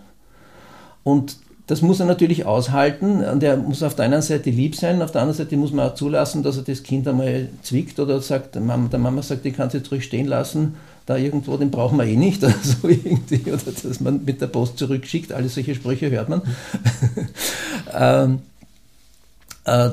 Und 1.04 1.36
das 1.66 1.82
muss 1.82 2.00
er 2.00 2.06
natürlich 2.06 2.46
aushalten 2.46 3.22
und 3.22 3.42
er 3.42 3.58
muss 3.58 3.82
auf 3.82 3.94
der 3.94 4.06
einen 4.06 4.22
Seite 4.22 4.48
lieb 4.48 4.74
sein, 4.74 5.02
auf 5.02 5.10
der 5.10 5.20
anderen 5.20 5.36
Seite 5.36 5.56
muss 5.58 5.70
man 5.70 5.90
auch 5.90 5.94
zulassen, 5.94 6.42
dass 6.42 6.56
er 6.56 6.62
das 6.62 6.82
Kind 6.82 7.06
einmal 7.06 7.48
zwickt 7.62 8.00
oder 8.00 8.22
sagt, 8.22 8.54
der 8.54 8.62
Mama, 8.62 9.22
sagt, 9.22 9.44
die 9.44 9.52
kann 9.52 9.68
jetzt 9.70 9.92
ruhig 9.92 10.04
stehen 10.04 10.26
lassen 10.26 10.76
da 11.08 11.16
irgendwo, 11.16 11.56
den 11.56 11.70
brauchen 11.70 11.96
wir 11.96 12.04
eh 12.04 12.16
nicht 12.16 12.44
oder 12.44 12.54
irgendwie, 12.82 13.50
oder 13.50 13.72
dass 13.82 14.00
man 14.00 14.26
mit 14.26 14.42
der 14.42 14.46
Post 14.48 14.78
zurückschickt, 14.78 15.32
alle 15.32 15.48
solche 15.48 15.74
Sprüche 15.74 16.10
hört 16.10 16.28
man. 16.28 16.42
ähm, 17.94 18.40
äh, 19.64 19.90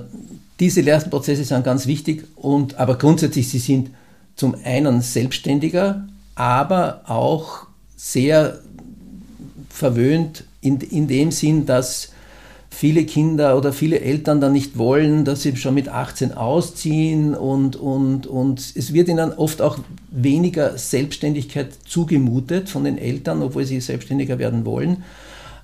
diese 0.60 0.82
Lernprozesse 0.82 1.46
sind 1.46 1.64
ganz 1.64 1.88
wichtig, 1.88 2.28
und, 2.36 2.76
aber 2.76 2.98
grundsätzlich, 2.98 3.48
sie 3.48 3.60
sind 3.60 3.92
zum 4.36 4.58
einen 4.66 5.00
selbstständiger, 5.02 6.06
aber 6.36 7.04
auch 7.06 7.68
sehr 7.96 8.60
verwöhnt 9.70 10.44
in, 10.60 10.82
in 10.82 11.08
dem 11.08 11.32
Sinn, 11.32 11.66
dass 11.66 12.10
viele 12.70 13.06
Kinder 13.06 13.58
oder 13.58 13.72
viele 13.72 14.02
Eltern 14.02 14.42
dann 14.42 14.52
nicht 14.52 14.78
wollen, 14.78 15.24
dass 15.24 15.44
sie 15.44 15.56
schon 15.56 15.76
mit 15.76 15.88
18 15.88 16.34
ausziehen 16.34 17.36
und, 17.36 17.78
und, 17.78 18.28
und 18.28 18.60
es 18.76 18.92
wird 18.92 19.08
ihnen 19.08 19.32
oft 19.32 19.62
auch 19.62 19.80
weniger 20.16 20.78
Selbstständigkeit 20.78 21.70
zugemutet 21.86 22.70
von 22.70 22.86
den 22.86 22.98
Eltern, 22.98 23.42
obwohl 23.42 23.66
sie 23.66 23.82
selbstständiger 23.82 24.40
werden 24.40 24.66
wollen. 24.66 25.04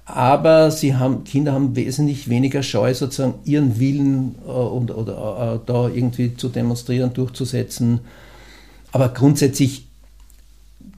aber 0.05 0.72
sie 0.72 0.96
haben, 0.96 1.24
Kinder 1.24 1.53
haben 1.53 1.75
wesentlich 1.75 2.27
weniger 2.27 2.63
Scheu, 2.63 2.93
sozusagen 2.93 3.36
ihren 3.46 3.79
Willen 3.79 4.36
äh, 4.46 4.51
und, 4.51 4.91
oder, 4.91 5.62
äh, 5.63 5.65
da 5.65 5.88
irgendwie 5.88 6.36
zu 6.36 6.50
demonstrieren, 6.50 7.13
durchzusetzen. 7.13 8.01
Aber 8.91 9.10
grundsätzlich 9.10 9.88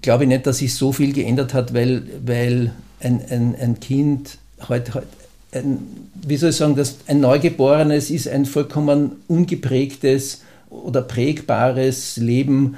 glaube 0.01 0.23
ich 0.23 0.29
nicht, 0.29 0.47
dass 0.47 0.57
sich 0.57 0.73
so 0.73 0.91
viel 0.91 1.13
geändert 1.13 1.53
hat, 1.53 1.73
weil, 1.73 2.03
weil 2.25 2.73
ein, 3.01 3.21
ein, 3.29 3.55
ein 3.55 3.79
Kind 3.79 4.37
heute, 4.67 4.95
heute 4.95 5.07
ein, 5.51 5.79
wie 6.15 6.37
soll 6.37 6.49
ich 6.49 6.55
sagen, 6.55 6.75
dass 6.75 6.97
ein 7.07 7.19
Neugeborenes 7.19 8.09
ist 8.09 8.27
ein 8.27 8.45
vollkommen 8.45 9.17
ungeprägtes 9.27 10.41
oder 10.69 11.01
prägbares 11.01 12.17
Leben 12.17 12.77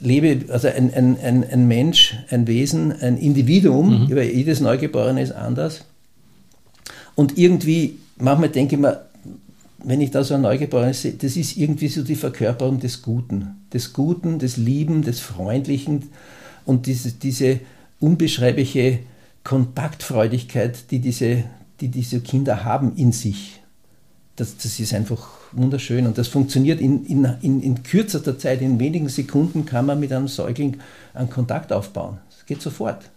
lebe, 0.00 0.52
also 0.52 0.68
ein, 0.68 0.92
ein, 0.92 1.18
ein, 1.20 1.44
ein 1.48 1.68
Mensch, 1.68 2.16
ein 2.30 2.46
Wesen, 2.46 2.92
ein 3.00 3.18
Individuum, 3.18 4.06
mhm. 4.08 4.18
jedes 4.18 4.60
Neugeborene 4.60 5.22
ist 5.22 5.32
anders. 5.32 5.84
Und 7.14 7.38
irgendwie, 7.38 7.98
manchmal 8.16 8.48
denke 8.48 8.76
ich 8.76 8.80
mir, 8.80 9.04
wenn 9.84 10.00
ich 10.00 10.10
da 10.10 10.24
so 10.24 10.34
ein 10.34 10.42
Neugeborenes 10.42 11.02
sehe, 11.02 11.12
das 11.12 11.36
ist 11.36 11.56
irgendwie 11.56 11.88
so 11.88 12.02
die 12.02 12.16
Verkörperung 12.16 12.80
des 12.80 13.02
Guten. 13.02 13.56
Des 13.72 13.92
Guten, 13.92 14.38
des 14.38 14.56
Lieben, 14.56 15.02
des 15.02 15.20
Freundlichen 15.20 16.10
und 16.66 16.86
diese, 16.86 17.12
diese 17.12 17.60
unbeschreibliche 17.98 19.00
Kontaktfreudigkeit, 19.44 20.90
die 20.90 20.98
diese, 20.98 21.44
die 21.80 21.88
diese 21.88 22.20
Kinder 22.20 22.64
haben 22.64 22.96
in 22.96 23.12
sich. 23.12 23.60
Das, 24.36 24.56
das 24.56 24.78
ist 24.78 24.94
einfach 24.94 25.39
wunderschön. 25.52 26.06
Und 26.06 26.18
das 26.18 26.28
funktioniert 26.28 26.80
in, 26.80 27.04
in, 27.06 27.24
in, 27.42 27.62
in 27.62 27.82
kürzester 27.82 28.38
Zeit, 28.38 28.62
in 28.62 28.78
wenigen 28.78 29.08
Sekunden 29.08 29.66
kann 29.66 29.86
man 29.86 30.00
mit 30.00 30.12
einem 30.12 30.28
Säugling 30.28 30.78
einen 31.14 31.30
Kontakt 31.30 31.72
aufbauen. 31.72 32.18
Das 32.30 32.46
geht 32.46 32.62
sofort. 32.62 33.10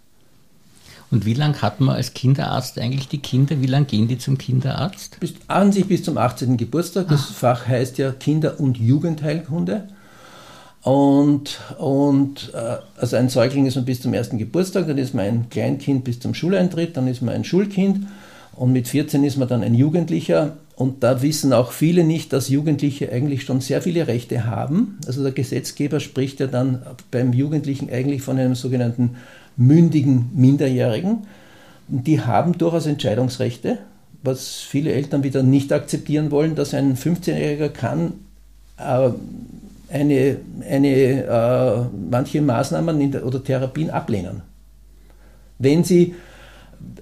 Und 1.10 1.26
wie 1.26 1.34
lange 1.34 1.62
hat 1.62 1.80
man 1.80 1.94
als 1.94 2.14
Kinderarzt 2.14 2.78
eigentlich 2.78 3.08
die 3.08 3.18
Kinder? 3.18 3.60
Wie 3.60 3.66
lange 3.66 3.86
gehen 3.86 4.08
die 4.08 4.18
zum 4.18 4.36
Kinderarzt? 4.36 5.20
Bis, 5.20 5.34
an 5.46 5.70
sich 5.70 5.86
bis 5.86 6.02
zum 6.02 6.18
18. 6.18 6.56
Geburtstag. 6.56 7.08
Das 7.08 7.28
Ach. 7.30 7.34
Fach 7.34 7.68
heißt 7.68 7.98
ja 7.98 8.10
Kinder- 8.10 8.58
und 8.58 8.78
Jugendheilkunde. 8.78 9.88
Und, 10.82 11.60
und 11.78 12.52
äh, 12.52 12.76
also 13.00 13.16
ein 13.16 13.30
Säugling 13.30 13.66
ist 13.66 13.76
man 13.76 13.86
bis 13.86 14.02
zum 14.02 14.12
ersten 14.12 14.36
Geburtstag, 14.36 14.86
dann 14.86 14.98
ist 14.98 15.14
man 15.14 15.24
ein 15.24 15.46
Kleinkind 15.48 16.04
bis 16.04 16.20
zum 16.20 16.34
Schuleintritt, 16.34 16.96
dann 16.96 17.08
ist 17.08 17.22
man 17.22 17.34
ein 17.34 17.44
Schulkind 17.44 18.06
und 18.52 18.72
mit 18.72 18.88
14 18.88 19.24
ist 19.24 19.38
man 19.38 19.48
dann 19.48 19.62
ein 19.62 19.74
Jugendlicher 19.74 20.58
und 20.76 21.04
da 21.04 21.22
wissen 21.22 21.52
auch 21.52 21.70
viele 21.70 22.02
nicht, 22.02 22.32
dass 22.32 22.48
Jugendliche 22.48 23.12
eigentlich 23.12 23.44
schon 23.44 23.60
sehr 23.60 23.80
viele 23.80 24.08
Rechte 24.08 24.44
haben. 24.44 24.98
Also 25.06 25.22
der 25.22 25.30
Gesetzgeber 25.30 26.00
spricht 26.00 26.40
ja 26.40 26.48
dann 26.48 26.82
beim 27.12 27.32
Jugendlichen 27.32 27.90
eigentlich 27.90 28.22
von 28.22 28.38
einem 28.38 28.56
sogenannten 28.56 29.16
mündigen 29.56 30.30
Minderjährigen. 30.34 31.18
Die 31.86 32.20
haben 32.20 32.58
durchaus 32.58 32.86
Entscheidungsrechte, 32.86 33.78
was 34.24 34.60
viele 34.60 34.92
Eltern 34.92 35.22
wieder 35.22 35.44
nicht 35.44 35.72
akzeptieren 35.72 36.32
wollen, 36.32 36.56
dass 36.56 36.74
ein 36.74 36.96
15-Jähriger 36.96 37.68
kann 37.68 38.14
äh, 38.78 39.10
eine, 39.90 40.38
eine, 40.68 40.88
äh, 40.88 41.84
manche 42.10 42.42
Maßnahmen 42.42 43.12
der, 43.12 43.24
oder 43.24 43.44
Therapien 43.44 43.90
ablehnen. 43.90 44.42
Wenn 45.58 45.84
sie, 45.84 46.14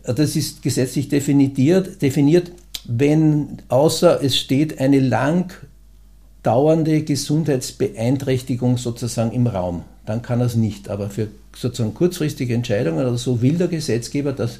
das 0.04 0.36
ist 0.36 0.62
gesetzlich 0.62 1.08
definiert, 1.08 2.02
definiert 2.02 2.52
wenn 2.84 3.58
außer 3.68 4.22
es 4.22 4.36
steht 4.36 4.78
eine 4.80 5.00
lang 5.00 5.52
dauernde 6.42 7.02
Gesundheitsbeeinträchtigung 7.02 8.76
sozusagen 8.76 9.32
im 9.32 9.46
Raum. 9.46 9.82
Dann 10.06 10.22
kann 10.22 10.40
er 10.40 10.46
es 10.46 10.56
nicht. 10.56 10.88
Aber 10.88 11.08
für 11.08 11.28
sozusagen 11.54 11.94
kurzfristige 11.94 12.54
Entscheidungen 12.54 13.06
oder 13.06 13.16
so 13.16 13.42
will 13.42 13.56
der 13.56 13.68
Gesetzgeber, 13.68 14.32
dass, 14.32 14.58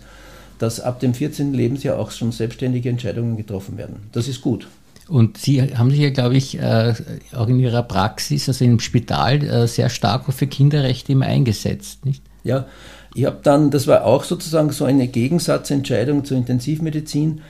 dass 0.58 0.80
ab 0.80 1.00
dem 1.00 1.14
14. 1.14 1.52
Lebensjahr 1.52 1.98
auch 1.98 2.10
schon 2.10 2.32
selbstständige 2.32 2.88
Entscheidungen 2.88 3.36
getroffen 3.36 3.76
werden. 3.76 3.96
Das 4.12 4.28
ist 4.28 4.40
gut. 4.40 4.68
Und 5.08 5.36
Sie 5.36 5.60
haben 5.60 5.90
sich 5.90 5.98
ja, 5.98 6.10
glaube 6.10 6.36
ich, 6.36 6.58
äh, 6.58 6.94
auch 7.34 7.48
in 7.48 7.58
Ihrer 7.58 7.82
Praxis, 7.82 8.48
also 8.48 8.64
im 8.64 8.78
Spital, 8.78 9.42
äh, 9.42 9.66
sehr 9.66 9.88
stark 9.88 10.32
für 10.32 10.46
Kinderrechte 10.46 11.12
immer 11.12 11.26
eingesetzt, 11.26 12.06
nicht? 12.06 12.22
Ja, 12.44 12.66
ich 13.14 13.24
habe 13.24 13.38
dann, 13.42 13.70
das 13.70 13.86
war 13.86 14.04
auch 14.04 14.24
sozusagen 14.24 14.70
so 14.70 14.84
eine 14.84 15.08
Gegensatzentscheidung 15.08 16.24
zur 16.24 16.36
Intensivmedizin 16.36 17.42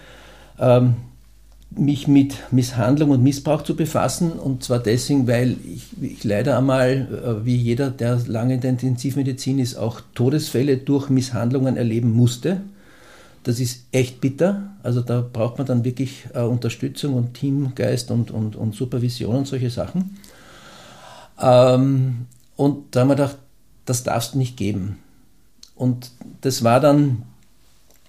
ähm, 0.58 0.96
mich 1.76 2.06
mit 2.08 2.34
Misshandlung 2.52 3.10
und 3.10 3.22
Missbrauch 3.22 3.62
zu 3.62 3.76
befassen. 3.76 4.32
Und 4.32 4.62
zwar 4.62 4.78
deswegen, 4.78 5.26
weil 5.26 5.56
ich, 5.64 5.86
ich 6.00 6.24
leider 6.24 6.58
einmal, 6.58 7.08
äh, 7.42 7.44
wie 7.44 7.56
jeder, 7.56 7.90
der 7.90 8.20
lange 8.26 8.54
in 8.54 8.60
der 8.60 8.70
Intensivmedizin 8.70 9.58
ist, 9.58 9.76
auch 9.76 10.00
Todesfälle 10.14 10.76
durch 10.76 11.08
Misshandlungen 11.08 11.76
erleben 11.76 12.12
musste. 12.12 12.60
Das 13.44 13.58
ist 13.58 13.86
echt 13.90 14.20
bitter. 14.20 14.74
Also 14.82 15.00
da 15.00 15.20
braucht 15.20 15.58
man 15.58 15.66
dann 15.66 15.84
wirklich 15.84 16.26
äh, 16.34 16.42
Unterstützung 16.42 17.14
und 17.14 17.34
Teamgeist 17.34 18.10
und, 18.10 18.30
und, 18.30 18.54
und 18.56 18.74
Supervision 18.74 19.36
und 19.36 19.46
solche 19.46 19.70
Sachen. 19.70 20.16
Ähm, 21.40 22.26
und 22.56 22.94
da 22.94 23.00
haben 23.00 23.08
wir 23.08 23.16
gedacht, 23.16 23.38
das 23.84 24.04
darfst 24.04 24.34
du 24.34 24.38
nicht 24.38 24.56
geben. 24.56 24.98
Und 25.74 26.12
das 26.42 26.62
war 26.62 26.78
dann 26.78 27.22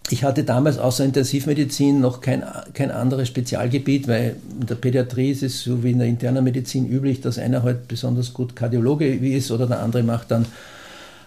ich 0.10 0.24
hatte 0.24 0.44
damals 0.44 0.78
außer 0.78 1.06
Intensivmedizin 1.06 2.02
noch 2.02 2.20
kein, 2.20 2.44
kein 2.74 2.92
anderes 2.92 3.30
Spezialgebiet, 3.30 4.08
weil 4.08 4.36
in 4.60 4.68
der 4.68 4.76
Pädiatrie 4.76 5.32
ist 5.32 5.44
es 5.44 5.64
so 5.64 5.82
wie 5.84 5.92
in 5.92 6.00
der 6.00 6.08
internen 6.08 6.44
Medizin 6.44 6.88
üblich, 6.88 7.22
dass 7.22 7.40
einer 7.40 7.64
halt 7.64 7.88
besonders 7.88 8.34
gut 8.34 8.56
Kardiologe 8.56 9.08
ist 9.08 9.50
oder 9.50 9.66
der 9.66 9.80
andere 9.80 10.04
macht 10.04 10.32
dann 10.32 10.46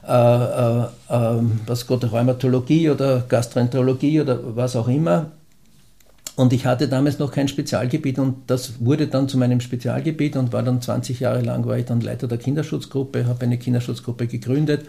äh, 0.06 0.12
äh, 0.12 0.82
äh, 1.08 1.42
was 1.66 1.86
Gott, 1.86 2.04
Rheumatologie 2.10 2.90
oder 2.90 3.24
Gastroenterologie 3.28 4.20
oder 4.20 4.38
was 4.54 4.76
auch 4.76 4.88
immer. 4.88 5.32
Und 6.36 6.52
ich 6.52 6.66
hatte 6.66 6.86
damals 6.86 7.18
noch 7.18 7.32
kein 7.32 7.48
Spezialgebiet 7.48 8.18
und 8.18 8.36
das 8.46 8.74
wurde 8.80 9.06
dann 9.06 9.26
zu 9.26 9.38
meinem 9.38 9.60
Spezialgebiet 9.60 10.36
und 10.36 10.52
war 10.52 10.62
dann 10.62 10.82
20 10.82 11.18
Jahre 11.20 11.40
lang, 11.40 11.66
war 11.66 11.78
ich 11.78 11.86
dann 11.86 12.02
Leiter 12.02 12.28
der 12.28 12.36
Kinderschutzgruppe, 12.36 13.26
habe 13.26 13.46
eine 13.46 13.56
Kinderschutzgruppe 13.56 14.26
gegründet 14.26 14.82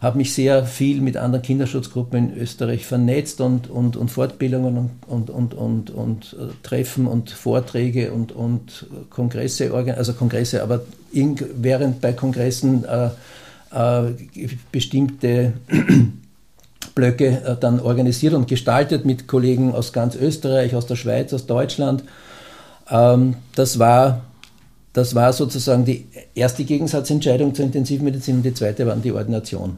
habe 0.00 0.18
mich 0.18 0.32
sehr 0.32 0.64
viel 0.64 1.00
mit 1.00 1.16
anderen 1.16 1.42
Kinderschutzgruppen 1.42 2.30
in 2.30 2.38
Österreich 2.38 2.86
vernetzt 2.86 3.40
und, 3.40 3.68
und, 3.68 3.96
und 3.96 4.10
Fortbildungen 4.10 4.90
und, 5.06 5.30
und, 5.30 5.54
und, 5.54 5.90
und, 5.90 6.36
äh, 6.38 6.52
Treffen 6.62 7.06
und 7.06 7.30
Vorträge 7.30 8.12
und, 8.12 8.32
und 8.32 8.86
Kongresse, 9.10 9.72
also 9.96 10.12
Kongresse, 10.12 10.62
aber 10.62 10.82
während 11.12 12.00
bei 12.00 12.12
Kongressen 12.12 12.84
äh, 12.84 13.08
äh, 13.74 14.14
bestimmte 14.70 15.54
Blöcke 16.94 17.58
dann 17.60 17.80
organisiert 17.80 18.34
und 18.34 18.46
gestaltet 18.46 19.04
mit 19.04 19.26
Kollegen 19.26 19.72
aus 19.72 19.92
ganz 19.92 20.14
Österreich, 20.14 20.74
aus 20.74 20.86
der 20.86 20.96
Schweiz, 20.96 21.32
aus 21.32 21.46
Deutschland. 21.46 22.04
Ähm, 22.90 23.34
das 23.54 23.78
war 23.78 24.22
das 24.92 25.14
war 25.14 25.32
sozusagen 25.32 25.84
die 25.84 26.06
erste 26.34 26.64
Gegensatzentscheidung 26.64 27.54
zur 27.54 27.66
Intensivmedizin 27.66 28.36
und 28.36 28.42
die 28.42 28.54
zweite 28.54 28.84
war 28.86 28.96
die 28.96 29.12
Ordination. 29.12 29.76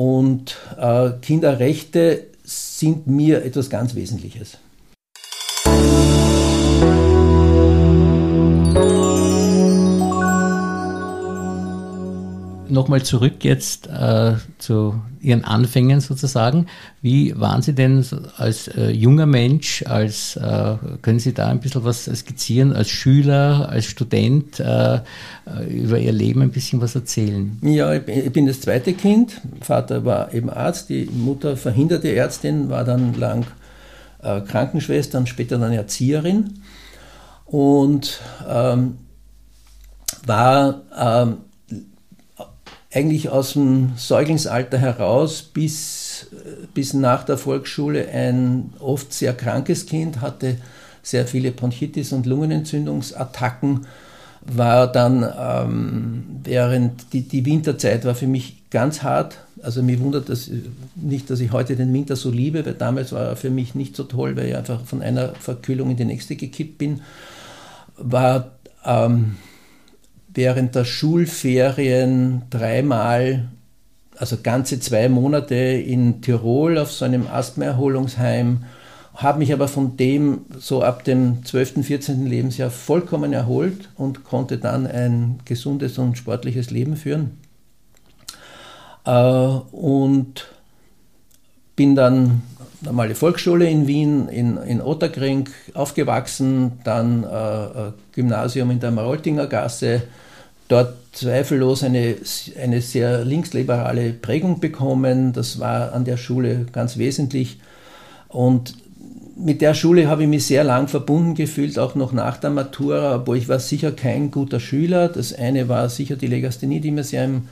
Und 0.00 0.56
äh, 0.78 1.10
Kinderrechte 1.20 2.28
sind 2.42 3.06
mir 3.06 3.44
etwas 3.44 3.68
ganz 3.68 3.94
Wesentliches. 3.94 4.56
Nochmal 12.70 13.02
zurück 13.02 13.42
jetzt 13.44 13.88
äh, 13.88 14.34
zu 14.58 15.00
Ihren 15.20 15.44
Anfängen 15.44 16.00
sozusagen. 16.00 16.66
Wie 17.02 17.38
waren 17.38 17.62
Sie 17.62 17.74
denn 17.74 18.04
als 18.36 18.68
äh, 18.68 18.90
junger 18.90 19.26
Mensch, 19.26 19.84
als 19.86 20.36
äh, 20.36 20.76
können 21.02 21.18
Sie 21.18 21.34
da 21.34 21.48
ein 21.48 21.60
bisschen 21.60 21.84
was 21.84 22.04
skizzieren, 22.04 22.72
als 22.72 22.88
Schüler, 22.88 23.68
als 23.68 23.86
Student 23.86 24.60
äh, 24.60 24.94
äh, 24.94 25.00
über 25.68 25.98
Ihr 25.98 26.12
Leben 26.12 26.42
ein 26.42 26.50
bisschen 26.50 26.80
was 26.80 26.94
erzählen? 26.94 27.58
Ja, 27.62 27.92
ich 27.92 28.32
bin 28.32 28.46
das 28.46 28.60
zweite 28.60 28.92
Kind. 28.94 29.40
Vater 29.60 30.04
war 30.04 30.32
eben 30.32 30.48
Arzt, 30.48 30.88
die 30.88 31.04
Mutter 31.04 31.56
verhinderte 31.56 32.14
Ärztin, 32.14 32.70
war 32.70 32.84
dann 32.84 33.14
lang 33.14 33.46
äh, 34.22 34.40
Krankenschwester 34.40 35.18
und 35.18 35.28
später 35.28 35.58
dann 35.58 35.72
Erzieherin 35.72 36.60
und 37.46 38.20
ähm, 38.48 38.98
war 40.24 40.82
ähm, 40.96 41.36
eigentlich 42.92 43.28
aus 43.28 43.52
dem 43.52 43.92
Säuglingsalter 43.96 44.78
heraus 44.78 45.42
bis, 45.42 46.26
bis 46.74 46.92
nach 46.92 47.24
der 47.24 47.38
Volksschule 47.38 48.08
ein 48.08 48.72
oft 48.80 49.12
sehr 49.12 49.32
krankes 49.32 49.86
Kind, 49.86 50.20
hatte 50.20 50.56
sehr 51.02 51.26
viele 51.26 51.52
Bronchitis 51.52 52.12
und 52.12 52.26
Lungenentzündungsattacken, 52.26 53.86
war 54.42 54.90
dann 54.90 55.26
ähm, 55.38 56.24
während 56.42 57.12
die, 57.12 57.22
die 57.22 57.44
Winterzeit 57.44 58.04
war 58.04 58.14
für 58.14 58.26
mich 58.26 58.70
ganz 58.70 59.02
hart. 59.02 59.38
Also 59.62 59.82
mir 59.82 60.00
wundert 60.00 60.28
das 60.28 60.50
nicht, 60.96 61.30
dass 61.30 61.40
ich 61.40 61.52
heute 61.52 61.76
den 61.76 61.92
Winter 61.92 62.16
so 62.16 62.30
liebe, 62.30 62.64
weil 62.64 62.74
damals 62.74 63.12
war 63.12 63.26
er 63.26 63.36
für 63.36 63.50
mich 63.50 63.74
nicht 63.74 63.94
so 63.94 64.04
toll, 64.04 64.36
weil 64.36 64.48
ich 64.48 64.56
einfach 64.56 64.84
von 64.84 65.02
einer 65.02 65.34
Verkühlung 65.34 65.90
in 65.90 65.96
die 65.96 66.04
nächste 66.06 66.36
gekippt 66.36 66.78
bin. 66.78 67.02
War 67.98 68.52
ähm, 68.84 69.36
während 70.34 70.74
der 70.74 70.84
Schulferien 70.84 72.42
dreimal 72.50 73.48
also 74.20 74.36
ganze 74.42 74.78
zwei 74.80 75.08
Monate 75.08 75.54
in 75.54 76.20
Tirol 76.20 76.76
auf 76.76 76.92
so 76.92 77.06
einem 77.06 77.26
Asthma-Erholungsheim, 77.26 78.64
habe 79.14 79.38
mich 79.38 79.52
aber 79.52 79.66
von 79.66 79.96
dem 79.96 80.42
so 80.58 80.82
ab 80.82 81.04
dem 81.04 81.42
12., 81.42 81.86
14. 81.86 82.26
Lebensjahr 82.26 82.70
vollkommen 82.70 83.32
erholt 83.32 83.88
und 83.96 84.24
konnte 84.24 84.58
dann 84.58 84.86
ein 84.86 85.40
gesundes 85.46 85.96
und 85.96 86.18
sportliches 86.18 86.70
Leben 86.70 86.96
führen. 86.96 87.38
Äh, 89.06 89.10
und 89.10 90.48
bin 91.74 91.94
dann 91.94 92.42
normale 92.82 93.14
Volksschule 93.14 93.68
in 93.68 93.86
Wien, 93.86 94.28
in, 94.28 94.56
in 94.56 94.80
Otterkring 94.80 95.48
aufgewachsen, 95.74 96.72
dann 96.84 97.24
äh, 97.24 97.92
Gymnasium 98.12 98.70
in 98.70 98.80
der 98.80 98.90
Maroltinger 98.90 99.46
Gasse, 99.46 100.02
dort 100.68 100.94
zweifellos 101.12 101.82
eine, 101.82 102.16
eine 102.60 102.80
sehr 102.80 103.24
linksliberale 103.24 104.12
Prägung 104.12 104.60
bekommen. 104.60 105.32
Das 105.32 105.58
war 105.58 105.92
an 105.92 106.04
der 106.04 106.16
Schule 106.16 106.66
ganz 106.72 106.96
wesentlich. 106.96 107.58
Und 108.28 108.74
mit 109.36 109.60
der 109.60 109.74
Schule 109.74 110.08
habe 110.08 110.22
ich 110.22 110.28
mich 110.28 110.46
sehr 110.46 110.64
lang 110.64 110.86
verbunden 110.88 111.34
gefühlt, 111.34 111.78
auch 111.78 111.94
noch 111.94 112.12
nach 112.12 112.36
der 112.36 112.50
Matura, 112.50 113.14
aber 113.14 113.34
ich 113.34 113.48
war 113.48 113.58
sicher 113.58 113.90
kein 113.90 114.30
guter 114.30 114.60
Schüler. 114.60 115.08
Das 115.08 115.32
eine 115.32 115.68
war 115.68 115.88
sicher 115.88 116.16
die 116.16 116.26
Legasthenie, 116.26 116.80
die 116.80 116.90
mir 116.90 117.04
sehr 117.04 117.24
im 117.24 117.48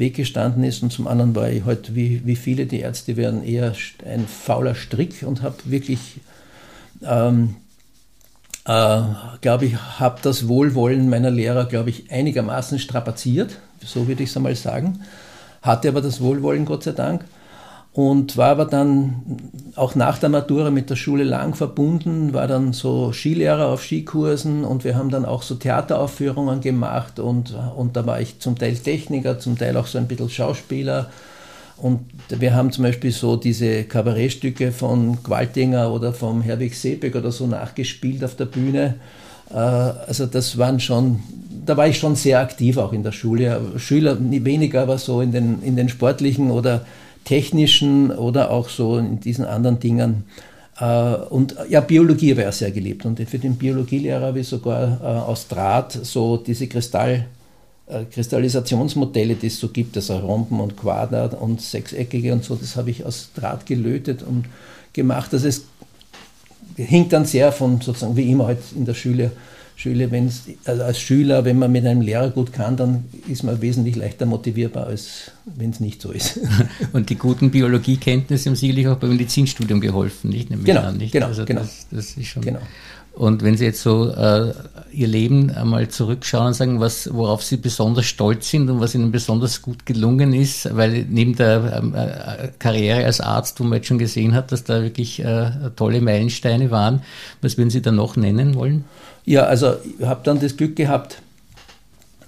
Weg 0.00 0.16
gestanden 0.16 0.64
ist 0.64 0.82
und 0.82 0.92
zum 0.92 1.06
anderen 1.06 1.34
war 1.36 1.48
ich 1.48 1.64
heute, 1.64 1.94
wie, 1.94 2.22
wie 2.24 2.36
viele 2.36 2.66
die 2.66 2.80
Ärzte 2.80 3.16
werden, 3.16 3.44
eher 3.44 3.74
ein 4.04 4.26
fauler 4.26 4.74
Strick 4.74 5.22
und 5.22 5.42
habe 5.42 5.56
wirklich, 5.66 6.16
ähm, 7.02 7.56
äh, 8.64 9.02
glaube 9.40 9.66
ich, 9.66 9.76
habe 9.76 10.18
das 10.22 10.48
Wohlwollen 10.48 11.08
meiner 11.08 11.30
Lehrer, 11.30 11.66
glaube 11.66 11.90
ich, 11.90 12.10
einigermaßen 12.10 12.78
strapaziert, 12.78 13.58
so 13.84 14.08
würde 14.08 14.24
ich 14.24 14.30
es 14.30 14.36
einmal 14.36 14.56
sagen, 14.56 15.00
hatte 15.62 15.88
aber 15.88 16.00
das 16.00 16.20
Wohlwollen, 16.20 16.64
Gott 16.64 16.82
sei 16.82 16.92
Dank 16.92 17.24
und 17.92 18.36
war 18.36 18.50
aber 18.50 18.66
dann 18.66 19.22
auch 19.74 19.94
nach 19.94 20.18
der 20.18 20.28
Matura 20.28 20.70
mit 20.70 20.90
der 20.90 20.96
Schule 20.96 21.24
lang 21.24 21.54
verbunden, 21.54 22.32
war 22.32 22.46
dann 22.46 22.72
so 22.72 23.12
Skilehrer 23.12 23.68
auf 23.68 23.82
Skikursen 23.82 24.64
und 24.64 24.84
wir 24.84 24.96
haben 24.96 25.10
dann 25.10 25.24
auch 25.24 25.42
so 25.42 25.56
Theateraufführungen 25.56 26.60
gemacht 26.60 27.18
und, 27.18 27.54
und 27.76 27.96
da 27.96 28.06
war 28.06 28.20
ich 28.20 28.38
zum 28.38 28.56
Teil 28.56 28.76
Techniker, 28.76 29.38
zum 29.38 29.58
Teil 29.58 29.76
auch 29.76 29.86
so 29.86 29.98
ein 29.98 30.06
bisschen 30.06 30.30
Schauspieler 30.30 31.10
und 31.82 32.00
wir 32.28 32.54
haben 32.54 32.70
zum 32.72 32.84
Beispiel 32.84 33.10
so 33.10 33.36
diese 33.36 33.84
Kabarettstücke 33.84 34.70
von 34.70 35.22
Gwaltinger 35.22 35.90
oder 35.92 36.12
vom 36.12 36.42
Herwig 36.42 36.74
Seebeck 36.74 37.16
oder 37.16 37.32
so 37.32 37.46
nachgespielt 37.46 38.22
auf 38.22 38.36
der 38.36 38.44
Bühne. 38.44 38.96
Äh, 39.50 39.54
also 39.54 40.26
das 40.26 40.58
waren 40.58 40.78
schon, 40.78 41.20
da 41.64 41.76
war 41.76 41.88
ich 41.88 41.98
schon 41.98 42.16
sehr 42.16 42.40
aktiv 42.40 42.76
auch 42.76 42.92
in 42.92 43.02
der 43.02 43.12
Schule. 43.12 43.60
Schüler 43.78 44.18
weniger, 44.20 44.82
aber 44.82 44.98
so 44.98 45.22
in 45.22 45.32
den, 45.32 45.62
in 45.62 45.76
den 45.76 45.88
sportlichen 45.88 46.50
oder 46.50 46.84
technischen 47.24 48.10
oder 48.10 48.50
auch 48.50 48.68
so 48.68 48.98
in 48.98 49.20
diesen 49.20 49.44
anderen 49.44 49.80
Dingen. 49.80 50.24
Äh, 50.78 51.14
und 51.30 51.54
ja, 51.68 51.80
Biologie 51.80 52.32
habe 52.32 52.48
ich 52.48 52.54
sehr 52.54 52.70
geliebt. 52.70 53.04
Und 53.04 53.20
für 53.20 53.38
den 53.38 53.56
Biologielehrer 53.56 54.26
habe 54.26 54.40
ich 54.40 54.48
sogar 54.48 55.00
äh, 55.02 55.04
aus 55.04 55.48
Draht 55.48 55.92
so 55.92 56.36
diese 56.36 56.66
Kristall, 56.66 57.26
äh, 57.86 58.04
Kristallisationsmodelle, 58.04 59.34
die 59.34 59.48
es 59.48 59.60
so 59.60 59.68
gibt, 59.68 59.96
also 59.96 60.18
Romben 60.18 60.60
und 60.60 60.76
Quader 60.76 61.40
und 61.40 61.60
Sechseckige 61.60 62.32
und 62.32 62.44
so, 62.44 62.56
das 62.56 62.76
habe 62.76 62.90
ich 62.90 63.04
aus 63.04 63.30
Draht 63.34 63.66
gelötet 63.66 64.22
und 64.22 64.46
gemacht. 64.92 65.32
Also 65.32 65.48
es 65.48 65.64
hing 66.76 67.08
dann 67.08 67.24
sehr 67.24 67.52
von 67.52 67.80
sozusagen, 67.80 68.16
wie 68.16 68.30
immer 68.30 68.46
halt 68.46 68.60
in 68.74 68.84
der 68.84 68.94
Schule 68.94 69.32
Schüler, 69.80 70.10
wenn's, 70.10 70.42
also 70.66 70.82
als 70.82 71.00
Schüler, 71.00 71.46
wenn 71.46 71.58
man 71.58 71.72
mit 71.72 71.86
einem 71.86 72.02
Lehrer 72.02 72.28
gut 72.28 72.52
kann, 72.52 72.76
dann 72.76 73.04
ist 73.28 73.44
man 73.44 73.62
wesentlich 73.62 73.96
leichter 73.96 74.26
motivierbar, 74.26 74.86
als 74.86 75.30
wenn 75.46 75.70
es 75.70 75.80
nicht 75.80 76.02
so 76.02 76.12
ist. 76.12 76.38
Und 76.92 77.08
die 77.08 77.16
guten 77.16 77.50
Biologiekenntnisse 77.50 78.50
haben 78.50 78.56
sicherlich 78.56 78.88
auch 78.88 78.98
beim 78.98 79.08
Medizinstudium 79.08 79.80
geholfen, 79.80 80.28
nicht? 80.28 80.50
Genau, 80.50 80.82
an, 80.82 80.98
nicht? 80.98 81.12
genau, 81.12 81.28
also 81.28 81.46
genau. 81.46 81.62
Das, 81.62 81.86
das, 81.90 82.10
ist 82.18 82.26
schon. 82.26 82.42
Genau. 82.42 82.60
Und 83.14 83.42
wenn 83.42 83.56
Sie 83.56 83.64
jetzt 83.64 83.80
so 83.80 84.10
äh, 84.10 84.52
Ihr 84.92 85.08
Leben 85.08 85.50
einmal 85.50 85.88
zurückschauen 85.88 86.48
und 86.48 86.54
sagen, 86.54 86.80
was, 86.80 87.12
worauf 87.14 87.42
Sie 87.42 87.56
besonders 87.56 88.04
stolz 88.04 88.50
sind 88.50 88.68
und 88.68 88.80
was 88.80 88.94
Ihnen 88.94 89.10
besonders 89.10 89.62
gut 89.62 89.86
gelungen 89.86 90.34
ist, 90.34 90.76
weil 90.76 91.06
neben 91.08 91.36
der 91.36 91.80
ähm, 91.82 91.94
äh, 91.94 92.48
Karriere 92.58 93.06
als 93.06 93.22
Arzt, 93.22 93.58
wo 93.60 93.64
man 93.64 93.76
jetzt 93.76 93.86
schon 93.86 93.98
gesehen 93.98 94.34
hat, 94.34 94.52
dass 94.52 94.62
da 94.62 94.82
wirklich 94.82 95.24
äh, 95.24 95.52
tolle 95.74 96.02
Meilensteine 96.02 96.70
waren, 96.70 97.02
was 97.40 97.56
würden 97.56 97.70
Sie 97.70 97.80
da 97.80 97.92
noch 97.92 98.16
nennen 98.16 98.54
wollen? 98.54 98.84
Ja, 99.24 99.44
also 99.44 99.74
ich 99.98 100.04
habe 100.06 100.20
dann 100.24 100.40
das 100.40 100.56
Glück 100.56 100.76
gehabt, 100.76 101.22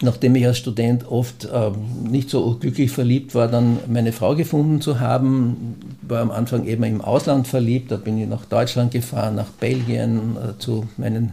nachdem 0.03 0.35
ich 0.35 0.47
als 0.47 0.59
Student 0.59 1.11
oft 1.11 1.45
äh, 1.45 1.71
nicht 2.09 2.29
so 2.29 2.57
glücklich 2.61 2.91
verliebt 2.91 3.35
war, 3.35 3.49
dann 3.49 3.79
meine 3.87 4.13
Frau 4.13 4.35
gefunden 4.35 4.81
zu 4.81 5.01
haben. 5.01 5.77
War 6.03 6.21
am 6.21 6.31
Anfang 6.31 6.67
eben 6.67 6.83
im 6.85 7.01
Ausland 7.01 7.47
verliebt, 7.47 7.91
da 7.91 7.97
bin 7.97 8.19
ich 8.19 8.29
nach 8.29 8.45
Deutschland 8.45 8.93
gefahren, 8.93 9.37
nach 9.37 9.49
Belgien 9.49 10.37
äh, 10.37 10.59
zu 10.59 10.89
meinen 10.97 11.33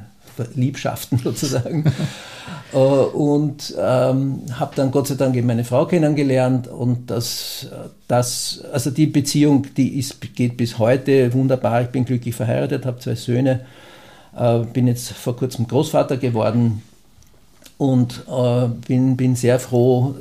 Liebschaften 0.55 1.17
sozusagen. 1.23 1.91
äh, 2.73 2.77
und 2.77 3.75
ähm, 3.77 4.43
habe 4.53 4.75
dann 4.75 4.91
Gott 4.91 5.07
sei 5.07 5.15
Dank 5.15 5.35
eben 5.35 5.47
meine 5.47 5.63
Frau 5.65 5.85
kennengelernt 5.85 6.67
und 6.67 7.09
das, 7.11 7.67
das, 8.07 8.63
also 8.71 8.91
die 8.91 9.07
Beziehung, 9.07 9.67
die 9.75 9.99
ist, 9.99 10.21
geht 10.35 10.57
bis 10.57 10.79
heute 10.79 11.33
wunderbar. 11.33 11.81
Ich 11.81 11.89
bin 11.89 12.05
glücklich 12.05 12.35
verheiratet, 12.35 12.85
habe 12.85 12.99
zwei 12.99 13.15
Söhne 13.15 13.61
äh, 14.39 14.59
bin 14.59 14.87
jetzt 14.87 15.11
vor 15.11 15.35
kurzem 15.35 15.67
Großvater 15.67 16.17
geworden 16.17 16.81
und 17.77 18.23
äh, 18.27 18.67
bin, 18.87 19.15
bin 19.17 19.35
sehr 19.35 19.59
froh, 19.59 20.15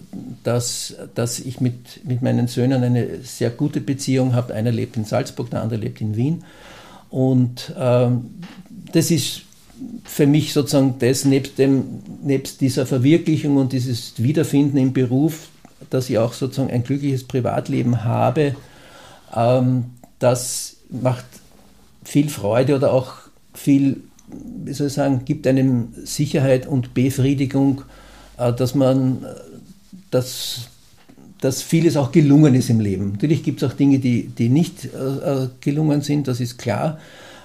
dass, 0.45 0.95
dass 1.15 1.39
ich 1.41 1.61
mit, 1.61 2.05
mit 2.05 2.23
meinen 2.23 2.49
Söhnen 2.49 2.83
eine 2.83 3.23
sehr 3.23 3.51
gute 3.51 3.81
Beziehung 3.81 4.35
habe. 4.35 4.55
Einer 4.55 4.73
lebt 4.73 4.97
in 4.97 5.05
Salzburg, 5.05 5.51
der 5.51 5.63
andere 5.63 5.81
lebt 5.81 6.01
in 6.01 6.17
Wien. 6.17 6.45
Und 7.11 7.75
äh, 7.79 8.09
das 8.93 9.11
ist 9.11 9.43
für 10.05 10.27
mich 10.27 10.53
sozusagen 10.53 10.97
das, 10.99 11.25
nebst, 11.25 11.59
dem, 11.59 11.85
nebst 12.23 12.61
dieser 12.61 12.87
Verwirklichung 12.87 13.57
und 13.57 13.73
dieses 13.73 14.15
Wiederfinden 14.19 14.77
im 14.77 14.93
Beruf, 14.93 15.49
dass 15.91 16.11
ich 16.11 16.19
auch 16.19 16.33
sozusagen 16.33 16.71
ein 16.71 16.83
glückliches 16.83 17.25
Privatleben 17.25 18.05
habe, 18.05 18.57
ähm, 19.35 19.85
das 20.19 20.77
macht 20.91 21.25
viel 22.03 22.29
Freude 22.29 22.75
oder 22.75 22.93
auch 22.93 23.15
viel, 23.55 24.03
wie 24.65 24.73
soll 24.73 24.89
ich 24.89 24.93
sagen, 24.93 25.23
gibt 25.25 25.47
einem 25.47 25.89
Sicherheit 26.05 26.67
und 26.67 26.95
Befriedigung, 26.95 27.83
äh, 28.37 28.53
dass 28.53 28.75
man, 28.75 29.25
äh, 29.25 29.27
dass, 30.11 30.69
dass 31.41 31.63
vieles 31.63 31.97
auch 31.97 32.13
gelungen 32.13 32.55
ist 32.55 32.71
im 32.71 32.81
Leben. 32.81 33.13
Natürlich 33.13 33.43
gibt 33.43 33.63
es 33.63 33.69
auch 33.69 33.75
Dinge, 33.75 33.99
die, 33.99 34.25
die 34.27 34.49
nicht 34.49 34.85
äh, 34.85 35.49
gelungen 35.61 36.03
sind, 36.03 36.29
das 36.29 36.41
ist 36.41 36.59
klar. 36.59 36.99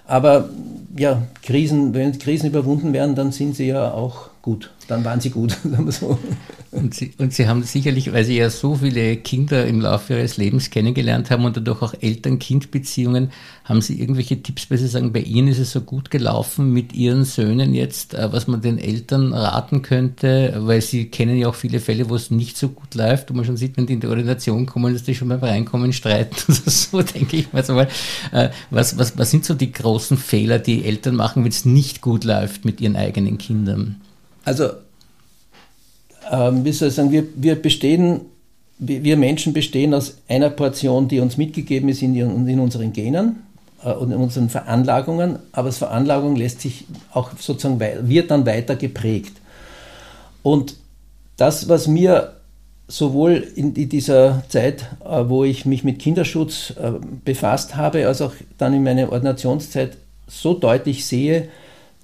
Aber 0.05 0.49
ja, 0.97 1.21
Krisen, 1.43 1.93
wenn 1.93 2.17
Krisen 2.19 2.49
überwunden 2.49 2.91
werden, 2.91 3.15
dann 3.15 3.31
sind 3.31 3.55
sie 3.55 3.67
ja 3.67 3.91
auch 3.91 4.29
gut. 4.41 4.71
Dann 4.87 5.05
waren 5.05 5.21
sie 5.21 5.29
gut, 5.29 5.57
so. 5.89 6.19
Und 6.71 6.93
sie, 6.95 7.13
und 7.19 7.33
sie 7.33 7.47
haben 7.47 7.63
sicherlich, 7.63 8.11
weil 8.11 8.25
Sie 8.25 8.37
ja 8.37 8.49
so 8.49 8.75
viele 8.75 9.17
Kinder 9.17 9.65
im 9.65 9.79
Laufe 9.79 10.15
Ihres 10.15 10.37
Lebens 10.37 10.71
kennengelernt 10.71 11.29
haben 11.29 11.45
und 11.45 11.55
dadurch 11.55 11.81
auch 11.81 11.93
Eltern-Kind-Beziehungen, 11.99 13.31
haben 13.63 13.81
Sie 13.81 13.99
irgendwelche 13.99 14.41
Tipps, 14.41 14.69
weil 14.69 14.79
Sie 14.79 14.87
sagen, 14.87 15.13
bei 15.13 15.21
Ihnen 15.21 15.49
ist 15.49 15.59
es 15.59 15.71
so 15.71 15.81
gut 15.81 16.09
gelaufen 16.09 16.73
mit 16.73 16.93
Ihren 16.93 17.25
Söhnen 17.25 17.73
jetzt, 17.73 18.15
äh, 18.15 18.33
was 18.33 18.47
man 18.47 18.61
den 18.61 18.79
Eltern 18.79 19.33
raten 19.33 19.83
könnte, 19.83 20.55
weil 20.57 20.81
Sie 20.81 21.05
kennen 21.05 21.37
ja 21.37 21.47
auch 21.47 21.55
viele 21.55 21.79
Fälle, 21.79 22.09
wo 22.09 22.15
es 22.15 22.31
nicht 22.31 22.57
so 22.57 22.69
gut 22.69 22.95
läuft, 22.95 23.29
wo 23.29 23.35
man 23.35 23.45
schon 23.45 23.57
sieht, 23.57 23.77
wenn 23.77 23.85
die 23.85 23.93
in 23.93 23.99
die 23.99 24.07
Ordination 24.07 24.65
kommen, 24.65 24.93
dass 24.93 25.03
die 25.03 25.15
schon 25.15 25.29
beim 25.29 25.39
Reinkommen 25.39 25.93
streiten. 25.93 26.35
Also 26.63 26.69
so 26.69 27.01
denke 27.01 27.37
ich 27.37 27.51
mal. 27.51 27.87
Äh, 28.31 28.49
was, 28.69 28.97
was, 28.97 29.17
was 29.17 29.31
sind 29.31 29.43
so 29.43 29.53
die 29.53 29.71
großen 29.71 30.17
Fehler, 30.17 30.59
die 30.59 30.85
Eltern 30.85 31.15
machen, 31.15 31.43
wenn 31.43 31.51
es 31.51 31.65
nicht 31.65 32.01
gut 32.01 32.23
läuft 32.23 32.63
mit 32.65 32.79
ihren 32.79 32.95
eigenen 32.95 33.37
Kindern? 33.37 34.01
Also 34.45 34.69
ähm, 36.31 36.63
wie 36.65 36.71
soll 36.71 36.89
ich 36.89 36.95
sagen, 36.95 37.11
wir, 37.11 37.25
wir 37.35 37.61
bestehen, 37.61 38.21
wir 38.79 39.17
Menschen 39.17 39.53
bestehen 39.53 39.93
aus 39.93 40.17
einer 40.27 40.49
Portion, 40.49 41.07
die 41.07 41.19
uns 41.19 41.37
mitgegeben 41.37 41.89
ist 41.89 42.01
in, 42.01 42.15
in 42.15 42.59
unseren 42.59 42.91
Genen 42.93 43.43
äh, 43.83 43.91
und 43.91 44.11
in 44.11 44.17
unseren 44.17 44.49
Veranlagungen, 44.49 45.39
aber 45.51 45.69
das 45.69 45.77
Veranlagung 45.77 46.35
lässt 46.35 46.61
sich 46.61 46.85
auch 47.11 47.31
sozusagen, 47.37 47.79
wird 48.09 48.31
dann 48.31 48.45
weiter 48.45 48.75
geprägt. 48.75 49.33
Und 50.41 50.75
das, 51.37 51.69
was 51.69 51.87
mir 51.87 52.33
sowohl 52.87 53.47
in 53.55 53.73
dieser 53.73 54.43
Zeit, 54.49 54.85
äh, 55.03 55.23
wo 55.27 55.43
ich 55.43 55.65
mich 55.65 55.83
mit 55.83 55.99
Kinderschutz 55.99 56.71
äh, 56.71 56.91
befasst 57.23 57.75
habe, 57.75 58.07
als 58.07 58.21
auch 58.21 58.33
dann 58.57 58.73
in 58.73 58.83
meiner 58.83 59.11
Ordinationszeit 59.11 59.97
so 60.27 60.53
deutlich 60.53 61.05
sehe, 61.05 61.49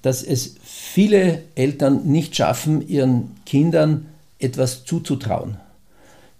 dass 0.02 0.22
es 0.22 0.56
viele 0.62 1.42
Eltern 1.54 2.06
nicht 2.06 2.34
schaffen, 2.36 2.86
ihren 2.86 3.36
Kindern 3.44 4.06
etwas 4.38 4.84
zuzutrauen. 4.84 5.56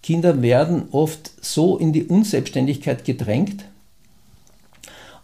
Kinder 0.03 0.41
werden 0.41 0.85
oft 0.93 1.31
so 1.43 1.77
in 1.77 1.93
die 1.93 2.05
Unselbstständigkeit 2.05 3.05
gedrängt 3.05 3.65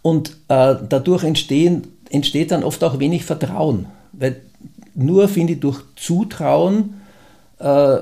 und 0.02 0.30
äh, 0.48 0.76
dadurch 0.88 1.24
entstehen, 1.24 1.88
entsteht 2.10 2.50
dann 2.50 2.62
oft 2.62 2.84
auch 2.84 2.98
wenig 2.98 3.24
Vertrauen, 3.24 3.86
weil 4.12 4.42
nur, 4.94 5.28
finde 5.28 5.54
ich, 5.54 5.60
durch 5.60 5.82
Zutrauen 5.96 7.00
äh, 7.58 7.96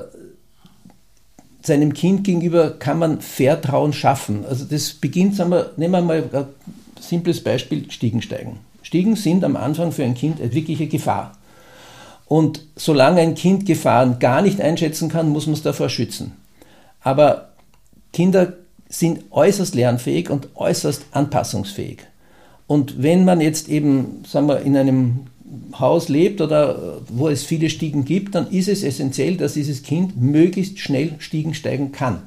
seinem 1.61 1.93
Kind 1.93 2.23
gegenüber 2.23 2.71
kann 2.71 2.99
man 2.99 3.21
Vertrauen 3.21 3.93
schaffen. 3.93 4.45
Also 4.45 4.65
das 4.65 4.93
beginnt, 4.93 5.35
sagen 5.35 5.51
wir, 5.51 5.71
nehmen 5.77 5.93
wir 5.93 6.01
mal 6.01 6.29
ein 6.31 6.45
simples 6.99 7.43
Beispiel, 7.43 7.89
Stiegensteigen. 7.89 8.57
Stiegen 8.85 9.15
sind 9.15 9.43
am 9.43 9.55
Anfang 9.55 9.91
für 9.91 10.03
ein 10.03 10.13
Kind 10.13 10.39
eine 10.39 10.53
wirkliche 10.53 10.85
Gefahr. 10.85 11.35
Und 12.27 12.61
solange 12.75 13.19
ein 13.19 13.33
Kind 13.33 13.65
Gefahren 13.65 14.19
gar 14.19 14.43
nicht 14.43 14.61
einschätzen 14.61 15.09
kann, 15.09 15.29
muss 15.29 15.47
man 15.47 15.55
es 15.55 15.63
davor 15.63 15.89
schützen. 15.89 16.33
Aber 17.01 17.49
Kinder 18.13 18.53
sind 18.87 19.23
äußerst 19.31 19.73
lernfähig 19.73 20.29
und 20.29 20.49
äußerst 20.53 21.03
anpassungsfähig. 21.09 21.97
Und 22.67 23.01
wenn 23.01 23.25
man 23.25 23.41
jetzt 23.41 23.69
eben, 23.69 24.23
sagen 24.27 24.47
wir, 24.47 24.59
in 24.59 24.77
einem 24.77 25.21
Haus 25.79 26.07
lebt 26.07 26.39
oder 26.39 27.01
wo 27.09 27.27
es 27.27 27.43
viele 27.43 27.71
Stiegen 27.71 28.05
gibt, 28.05 28.35
dann 28.35 28.51
ist 28.51 28.67
es 28.67 28.83
essentiell, 28.83 29.35
dass 29.35 29.55
dieses 29.55 29.81
Kind 29.81 30.15
möglichst 30.21 30.77
schnell 30.77 31.15
Stiegen 31.17 31.55
steigen 31.55 31.91
kann 31.91 32.21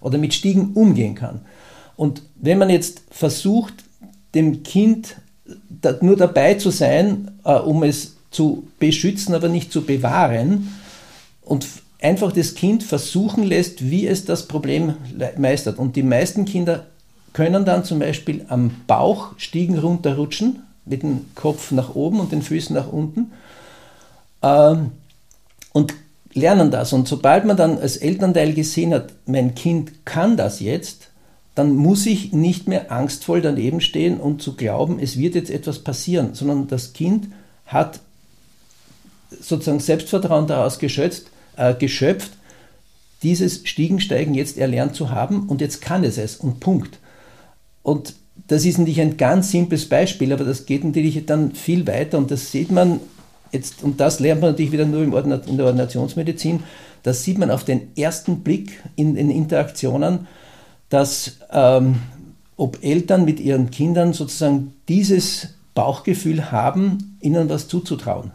oder 0.00 0.16
mit 0.16 0.32
Stiegen 0.32 0.72
umgehen 0.72 1.14
kann. 1.14 1.42
Und 1.96 2.22
wenn 2.36 2.56
man 2.56 2.70
jetzt 2.70 3.02
versucht, 3.10 3.74
dem 4.34 4.62
Kind 4.62 5.16
nur 6.00 6.16
dabei 6.16 6.54
zu 6.54 6.70
sein, 6.70 7.30
äh, 7.44 7.52
um 7.52 7.82
es 7.82 8.16
zu 8.30 8.68
beschützen, 8.78 9.34
aber 9.34 9.48
nicht 9.48 9.72
zu 9.72 9.82
bewahren 9.82 10.74
und 11.42 11.66
einfach 12.00 12.32
das 12.32 12.54
Kind 12.54 12.82
versuchen 12.82 13.42
lässt, 13.42 13.90
wie 13.90 14.06
es 14.06 14.24
das 14.24 14.46
Problem 14.46 14.94
meistert. 15.36 15.78
Und 15.78 15.96
die 15.96 16.02
meisten 16.02 16.44
Kinder 16.44 16.86
können 17.32 17.64
dann 17.64 17.84
zum 17.84 17.98
Beispiel 17.98 18.44
am 18.48 18.70
Bauch 18.86 19.32
Stiegen 19.38 19.78
runterrutschen, 19.78 20.62
mit 20.84 21.02
dem 21.02 21.26
Kopf 21.34 21.70
nach 21.70 21.94
oben 21.94 22.20
und 22.20 22.32
den 22.32 22.42
Füßen 22.42 22.74
nach 22.74 22.90
unten 22.90 23.32
ähm, 24.42 24.92
und 25.72 25.94
lernen 26.32 26.70
das. 26.70 26.92
Und 26.92 27.08
sobald 27.08 27.44
man 27.44 27.56
dann 27.56 27.78
als 27.78 27.96
Elternteil 27.96 28.52
gesehen 28.54 28.94
hat, 28.94 29.12
mein 29.26 29.54
Kind 29.54 30.04
kann 30.04 30.36
das 30.36 30.60
jetzt, 30.60 31.08
dann 31.58 31.74
muss 31.74 32.06
ich 32.06 32.32
nicht 32.32 32.68
mehr 32.68 32.92
angstvoll 32.92 33.40
daneben 33.40 33.80
stehen 33.80 34.20
und 34.20 34.40
zu 34.40 34.54
glauben, 34.54 35.00
es 35.00 35.18
wird 35.18 35.34
jetzt 35.34 35.50
etwas 35.50 35.80
passieren, 35.80 36.34
sondern 36.34 36.68
das 36.68 36.92
Kind 36.92 37.26
hat 37.66 37.98
sozusagen 39.40 39.80
Selbstvertrauen 39.80 40.46
daraus 40.46 40.78
geschöpft, 40.78 41.24
äh, 41.56 41.74
geschöpft, 41.74 42.30
dieses 43.24 43.66
Stiegensteigen 43.68 44.34
jetzt 44.34 44.56
erlernt 44.56 44.94
zu 44.94 45.10
haben 45.10 45.48
und 45.48 45.60
jetzt 45.60 45.82
kann 45.82 46.04
es 46.04 46.16
es 46.16 46.36
und 46.36 46.60
Punkt. 46.60 47.00
Und 47.82 48.14
das 48.46 48.64
ist 48.64 48.78
natürlich 48.78 49.00
ein 49.00 49.16
ganz 49.16 49.50
simples 49.50 49.88
Beispiel, 49.88 50.32
aber 50.32 50.44
das 50.44 50.64
geht 50.64 50.84
natürlich 50.84 51.26
dann 51.26 51.56
viel 51.56 51.88
weiter 51.88 52.18
und 52.18 52.30
das 52.30 52.52
sieht 52.52 52.70
man 52.70 53.00
jetzt, 53.50 53.82
und 53.82 53.98
das 53.98 54.20
lernt 54.20 54.42
man 54.42 54.52
natürlich 54.52 54.70
wieder 54.70 54.86
nur 54.86 55.02
in 55.02 55.56
der 55.56 55.66
Ordinationsmedizin, 55.66 56.62
das 57.02 57.24
sieht 57.24 57.38
man 57.38 57.50
auf 57.50 57.64
den 57.64 57.96
ersten 57.96 58.44
Blick 58.44 58.80
in 58.94 59.16
den 59.16 59.28
Interaktionen, 59.28 60.28
dass 60.88 61.38
ähm, 61.50 61.96
ob 62.56 62.82
Eltern 62.82 63.24
mit 63.24 63.40
ihren 63.40 63.70
Kindern 63.70 64.12
sozusagen 64.12 64.74
dieses 64.88 65.48
Bauchgefühl 65.74 66.50
haben, 66.50 67.16
ihnen 67.20 67.48
was 67.48 67.68
zuzutrauen. 67.68 68.32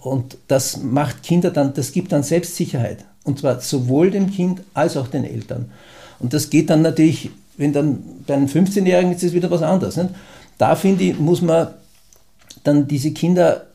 Und 0.00 0.38
das 0.48 0.78
macht 0.82 1.22
Kinder 1.22 1.50
dann, 1.50 1.74
das 1.74 1.92
gibt 1.92 2.12
dann 2.12 2.22
Selbstsicherheit. 2.22 3.04
Und 3.24 3.40
zwar 3.40 3.60
sowohl 3.60 4.10
dem 4.10 4.30
Kind 4.30 4.62
als 4.74 4.96
auch 4.96 5.08
den 5.08 5.24
Eltern. 5.24 5.70
Und 6.18 6.32
das 6.32 6.50
geht 6.50 6.70
dann 6.70 6.82
natürlich, 6.82 7.30
wenn 7.56 7.72
dann 7.72 8.02
bei 8.26 8.34
einem 8.34 8.46
15-Jährigen 8.46 9.12
ist 9.12 9.22
es 9.22 9.32
wieder 9.32 9.50
was 9.50 9.62
anderes. 9.62 9.96
Nicht? 9.96 10.10
Da 10.58 10.76
finde 10.76 11.04
ich, 11.04 11.18
muss 11.18 11.42
man 11.42 11.68
dann 12.62 12.86
diese 12.86 13.12
Kinder, 13.12 13.66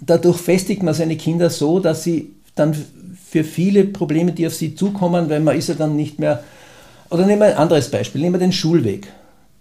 dadurch 0.00 0.38
festigt 0.38 0.82
man 0.82 0.94
seine 0.94 1.16
Kinder 1.16 1.48
so, 1.48 1.80
dass 1.80 2.02
sie 2.02 2.32
dann 2.54 2.76
für 3.26 3.44
viele 3.44 3.84
Probleme, 3.84 4.32
die 4.32 4.46
auf 4.46 4.54
sie 4.54 4.74
zukommen, 4.74 5.30
weil 5.30 5.40
man 5.40 5.56
ist 5.56 5.68
ja 5.68 5.74
dann 5.74 5.96
nicht 5.96 6.18
mehr, 6.18 6.44
oder 7.14 7.26
nehmen 7.26 7.42
wir 7.42 7.46
ein 7.46 7.56
anderes 7.56 7.92
Beispiel, 7.92 8.20
nehmen 8.20 8.34
wir 8.34 8.40
den 8.40 8.52
Schulweg. 8.52 9.06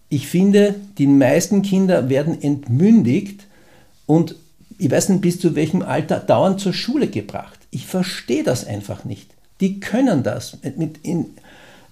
Ich 0.10 0.28
finde, 0.28 0.74
die 0.98 1.06
meisten 1.06 1.62
Kinder 1.62 2.10
werden 2.10 2.42
entmündigt 2.42 3.46
und 4.08 4.36
ich 4.80 4.90
weiß 4.90 5.10
nicht 5.10 5.22
bis 5.22 5.40
zu 5.40 5.54
welchem 5.56 5.84
Alter, 5.84 6.20
dauernd 6.20 6.60
zur 6.60 6.74
Schule 6.74 7.08
gebracht. 7.08 7.60
Ich 7.70 7.86
verstehe 7.86 8.44
das 8.44 8.66
einfach 8.66 9.06
nicht. 9.06 9.30
Die 9.60 9.80
können 9.80 10.24
das. 10.24 10.58
In, 11.04 11.28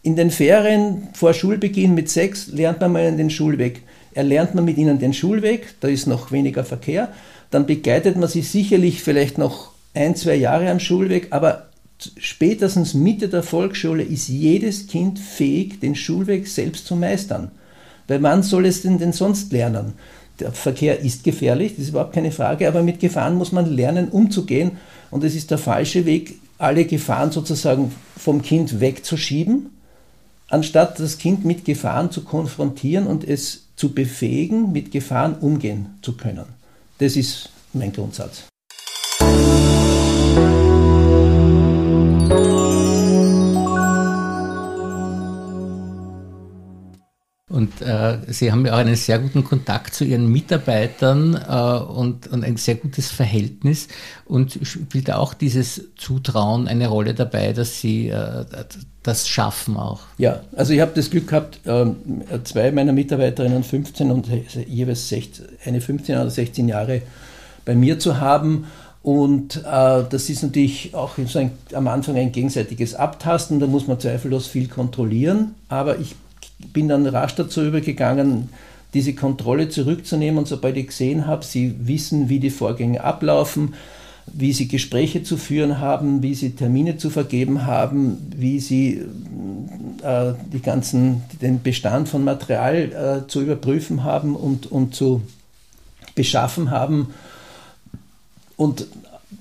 in 0.01 0.15
den 0.15 0.31
Ferien 0.31 1.09
vor 1.13 1.35
Schulbeginn 1.35 1.93
mit 1.93 2.09
sechs 2.09 2.47
lernt 2.47 2.81
man 2.81 2.91
mal 2.91 3.15
den 3.15 3.29
Schulweg. 3.29 3.83
Erlernt 4.15 4.55
man 4.55 4.65
mit 4.65 4.79
ihnen 4.79 4.97
den 4.97 5.13
Schulweg, 5.13 5.75
da 5.79 5.87
ist 5.87 6.07
noch 6.07 6.31
weniger 6.31 6.63
Verkehr. 6.63 7.09
Dann 7.51 7.67
begleitet 7.67 8.17
man 8.17 8.27
sie 8.27 8.41
sicherlich 8.41 9.03
vielleicht 9.03 9.37
noch 9.37 9.71
ein, 9.93 10.15
zwei 10.15 10.35
Jahre 10.35 10.71
am 10.71 10.79
Schulweg, 10.79 11.27
aber 11.29 11.67
spätestens 12.17 12.93
Mitte 12.93 13.29
der 13.29 13.43
Volksschule 13.43 14.03
ist 14.03 14.27
jedes 14.27 14.87
Kind 14.87 15.19
fähig, 15.19 15.79
den 15.79 15.95
Schulweg 15.95 16.47
selbst 16.47 16.85
zu 16.87 16.95
meistern. 16.95 17.51
Weil 18.07 18.21
wann 18.23 18.43
soll 18.43 18.65
es 18.65 18.81
denn 18.81 18.97
denn 18.97 19.13
sonst 19.13 19.51
lernen? 19.51 19.93
der 20.41 20.51
Verkehr 20.51 20.99
ist 20.99 21.23
gefährlich, 21.23 21.73
das 21.73 21.83
ist 21.83 21.89
überhaupt 21.89 22.13
keine 22.13 22.31
Frage, 22.31 22.67
aber 22.67 22.83
mit 22.83 22.99
Gefahren 22.99 23.35
muss 23.35 23.51
man 23.51 23.65
lernen, 23.65 24.09
umzugehen. 24.09 24.71
Und 25.11 25.23
es 25.23 25.35
ist 25.35 25.51
der 25.51 25.57
falsche 25.57 26.05
Weg, 26.05 26.39
alle 26.57 26.85
Gefahren 26.85 27.31
sozusagen 27.31 27.91
vom 28.17 28.41
Kind 28.41 28.79
wegzuschieben, 28.79 29.69
anstatt 30.47 30.99
das 30.99 31.17
Kind 31.17 31.45
mit 31.45 31.63
Gefahren 31.63 32.11
zu 32.11 32.23
konfrontieren 32.23 33.07
und 33.07 33.23
es 33.23 33.67
zu 33.75 33.93
befähigen, 33.93 34.71
mit 34.71 34.91
Gefahren 34.91 35.35
umgehen 35.35 35.97
zu 36.01 36.13
können. 36.13 36.45
Das 36.97 37.15
ist 37.15 37.49
mein 37.73 37.93
Grundsatz. 37.93 38.50
Und 47.61 47.79
äh, 47.79 48.17
Sie 48.27 48.51
haben 48.51 48.65
ja 48.65 48.73
auch 48.73 48.79
einen 48.79 48.95
sehr 48.95 49.19
guten 49.19 49.43
Kontakt 49.43 49.93
zu 49.93 50.03
Ihren 50.03 50.25
Mitarbeitern 50.31 51.35
äh, 51.35 51.83
und, 51.93 52.25
und, 52.25 52.43
ein 52.43 52.57
sehr 52.57 52.73
gutes 52.73 53.11
Verhältnis. 53.11 53.87
Und 54.25 54.57
spielt 54.63 55.11
auch 55.11 55.35
dieses 55.35 55.89
Zutrauen 55.95 56.67
eine 56.67 56.87
Rolle 56.87 57.13
dabei, 57.13 57.53
dass 57.53 57.79
Sie 57.79 58.09
äh, 58.09 58.45
das 59.03 59.27
schaffen 59.27 59.77
auch? 59.77 59.99
Ja, 60.17 60.41
also 60.55 60.73
ich 60.73 60.79
habe 60.79 60.93
das 60.95 61.11
Glück 61.11 61.27
gehabt, 61.27 61.59
ähm, 61.67 61.97
zwei 62.45 62.71
meiner 62.71 62.93
Mitarbeiterinnen 62.93 63.63
15 63.63 64.09
und 64.09 64.27
jeweils 64.67 65.09
16, 65.09 65.45
eine 65.63 65.81
15 65.81 66.15
oder 66.15 66.31
16 66.31 66.67
Jahre 66.67 67.03
bei 67.63 67.75
mir 67.75 67.99
zu 67.99 68.19
haben. 68.19 68.65
Und 69.03 69.57
äh, 69.57 70.03
das 70.09 70.31
ist 70.31 70.41
natürlich 70.41 70.95
auch 70.95 71.11
so 71.27 71.37
ein, 71.37 71.51
am 71.73 71.87
Anfang 71.87 72.15
ein 72.15 72.31
gegenseitiges 72.31 72.95
Abtasten, 72.95 73.59
da 73.59 73.67
muss 73.67 73.85
man 73.85 73.99
zweifellos 73.99 74.47
viel 74.47 74.67
kontrollieren. 74.67 75.53
Aber 75.69 75.99
ich 75.99 76.15
bin 76.73 76.87
dann 76.87 77.05
rasch 77.05 77.35
dazu 77.35 77.63
übergegangen, 77.63 78.49
diese 78.93 79.13
Kontrolle 79.13 79.69
zurückzunehmen 79.69 80.37
und 80.37 80.47
sobald 80.47 80.77
ich 80.77 80.87
gesehen 80.87 81.25
habe, 81.27 81.45
sie 81.45 81.75
wissen, 81.87 82.29
wie 82.29 82.39
die 82.39 82.49
Vorgänge 82.49 83.03
ablaufen, 83.03 83.73
wie 84.27 84.53
sie 84.53 84.67
Gespräche 84.67 85.23
zu 85.23 85.37
führen 85.37 85.79
haben, 85.79 86.21
wie 86.21 86.35
sie 86.35 86.51
Termine 86.51 86.97
zu 86.97 87.09
vergeben 87.09 87.65
haben, 87.65 88.17
wie 88.35 88.59
sie 88.59 89.01
äh, 90.03 90.33
die 90.53 90.61
ganzen, 90.61 91.23
den 91.41 91.61
Bestand 91.61 92.09
von 92.09 92.23
Material 92.23 93.23
äh, 93.25 93.27
zu 93.27 93.41
überprüfen 93.41 94.03
haben 94.03 94.35
und, 94.35 94.71
und 94.71 94.93
zu 94.93 95.21
beschaffen 96.15 96.69
haben. 96.69 97.13
Und 98.57 98.87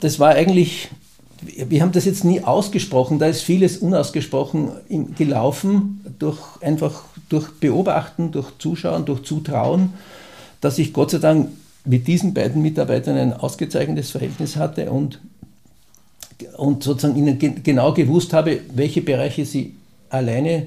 das 0.00 0.18
war 0.18 0.30
eigentlich 0.30 0.90
wir 1.42 1.82
haben 1.82 1.92
das 1.92 2.04
jetzt 2.04 2.24
nie 2.24 2.42
ausgesprochen, 2.42 3.18
da 3.18 3.26
ist 3.26 3.42
vieles 3.42 3.78
unausgesprochen 3.78 4.72
gelaufen, 5.16 6.04
durch, 6.18 6.38
einfach 6.60 7.04
durch 7.30 7.48
Beobachten, 7.52 8.30
durch 8.32 8.58
Zuschauen, 8.58 9.06
durch 9.06 9.22
Zutrauen, 9.22 9.94
dass 10.60 10.78
ich 10.78 10.92
Gott 10.92 11.12
sei 11.12 11.18
Dank 11.18 11.48
mit 11.86 12.06
diesen 12.06 12.34
beiden 12.34 12.60
Mitarbeitern 12.60 13.16
ein 13.16 13.32
ausgezeichnetes 13.32 14.10
Verhältnis 14.10 14.56
hatte 14.56 14.90
und, 14.90 15.18
und 16.58 16.82
sozusagen 16.82 17.16
ihnen 17.16 17.38
genau 17.62 17.94
gewusst 17.94 18.34
habe, 18.34 18.60
welche 18.74 19.00
Bereiche 19.00 19.46
sie 19.46 19.74
alleine 20.10 20.66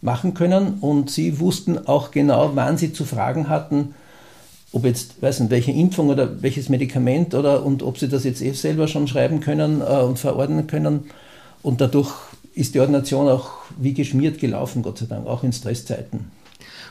machen 0.00 0.32
können 0.32 0.78
und 0.80 1.10
sie 1.10 1.40
wussten 1.40 1.86
auch 1.86 2.10
genau, 2.10 2.52
wann 2.54 2.78
sie 2.78 2.92
zu 2.92 3.04
fragen 3.04 3.48
hatten, 3.48 3.94
ob 4.72 4.84
jetzt, 4.84 5.20
weiß 5.20 5.40
nicht, 5.40 5.50
welche 5.50 5.72
Impfung 5.72 6.08
oder 6.08 6.42
welches 6.42 6.68
Medikament 6.68 7.34
oder 7.34 7.64
und 7.64 7.82
ob 7.82 7.98
sie 7.98 8.08
das 8.08 8.24
jetzt 8.24 8.42
eh 8.42 8.52
selber 8.52 8.86
schon 8.86 9.08
schreiben 9.08 9.40
können 9.40 9.80
äh, 9.80 10.02
und 10.02 10.18
verordnen 10.18 10.66
können. 10.66 11.10
Und 11.62 11.80
dadurch 11.80 12.12
ist 12.58 12.74
die 12.74 12.80
Ordination 12.80 13.28
auch 13.28 13.50
wie 13.78 13.94
geschmiert 13.94 14.38
gelaufen, 14.38 14.82
Gott 14.82 14.98
sei 14.98 15.06
Dank, 15.06 15.26
auch 15.26 15.44
in 15.44 15.52
Stresszeiten. 15.52 16.30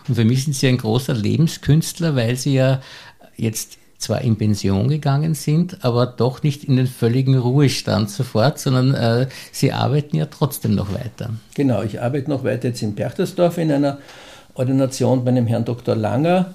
Und 0.07 0.15
für 0.15 0.25
mich 0.25 0.45
sind 0.45 0.53
Sie 0.53 0.67
ein 0.67 0.77
großer 0.77 1.13
Lebenskünstler, 1.13 2.15
weil 2.15 2.35
Sie 2.37 2.53
ja 2.53 2.81
jetzt 3.35 3.77
zwar 3.97 4.21
in 4.21 4.37
Pension 4.37 4.87
gegangen 4.87 5.33
sind, 5.33 5.83
aber 5.83 6.05
doch 6.05 6.43
nicht 6.43 6.63
in 6.63 6.77
den 6.77 6.87
völligen 6.87 7.37
Ruhestand 7.37 8.09
sofort, 8.09 8.59
sondern 8.59 8.93
äh, 8.93 9.27
Sie 9.51 9.73
arbeiten 9.73 10.15
ja 10.15 10.27
trotzdem 10.27 10.75
noch 10.75 10.93
weiter. 10.93 11.31
Genau, 11.55 11.81
ich 11.81 12.01
arbeite 12.01 12.29
noch 12.29 12.43
weiter 12.43 12.69
jetzt 12.69 12.81
in 12.81 12.95
Berchtesdorf 12.95 13.57
in 13.57 13.71
einer 13.71 13.97
Ordination 14.53 15.25
bei 15.25 15.31
einem 15.31 15.47
Herrn 15.47 15.65
Dr. 15.65 15.95
Langer 15.95 16.53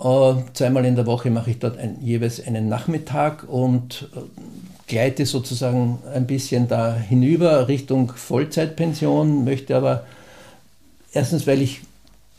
äh, 0.00 0.34
zweimal 0.54 0.86
in 0.86 0.96
der 0.96 1.04
Woche 1.06 1.30
mache 1.30 1.50
ich 1.50 1.58
dort 1.58 1.78
ein, 1.78 1.98
jeweils 2.00 2.44
einen 2.44 2.68
Nachmittag 2.68 3.46
und 3.46 4.08
äh, 4.16 4.20
gleite 4.90 5.24
sozusagen 5.24 6.00
ein 6.12 6.26
bisschen 6.26 6.66
da 6.66 6.94
hinüber 6.94 7.68
Richtung 7.68 8.12
Vollzeitpension, 8.14 9.44
möchte 9.44 9.76
aber 9.76 10.04
erstens, 11.12 11.46
weil 11.46 11.62
ich 11.62 11.80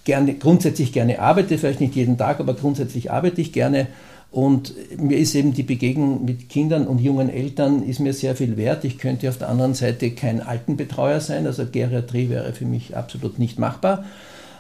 gerne, 0.03 0.33
grundsätzlich 0.33 0.91
gerne 0.91 1.19
arbeite, 1.19 1.57
vielleicht 1.57 1.79
nicht 1.79 1.95
jeden 1.95 2.17
Tag, 2.17 2.41
aber 2.41 2.53
grundsätzlich 2.53 3.09
arbeite 3.09 3.39
ich 3.39 3.53
gerne. 3.53 3.87
Und 4.31 4.73
mir 4.97 5.17
ist 5.17 5.33
eben 5.33 5.53
die 5.53 5.63
Begegnung 5.63 6.25
mit 6.25 6.49
Kindern 6.49 6.87
und 6.87 6.99
jungen 6.99 7.29
Eltern 7.29 7.83
ist 7.83 7.99
mir 7.99 8.13
sehr 8.13 8.35
viel 8.35 8.57
wert. 8.57 8.83
Ich 8.83 8.97
könnte 8.97 9.29
auf 9.29 9.37
der 9.37 9.49
anderen 9.49 9.73
Seite 9.73 10.11
kein 10.11 10.41
Altenbetreuer 10.41 11.21
sein, 11.21 11.47
also 11.47 11.65
Geriatrie 11.65 12.29
wäre 12.29 12.51
für 12.53 12.65
mich 12.65 12.97
absolut 12.97 13.39
nicht 13.39 13.59
machbar. 13.59 14.03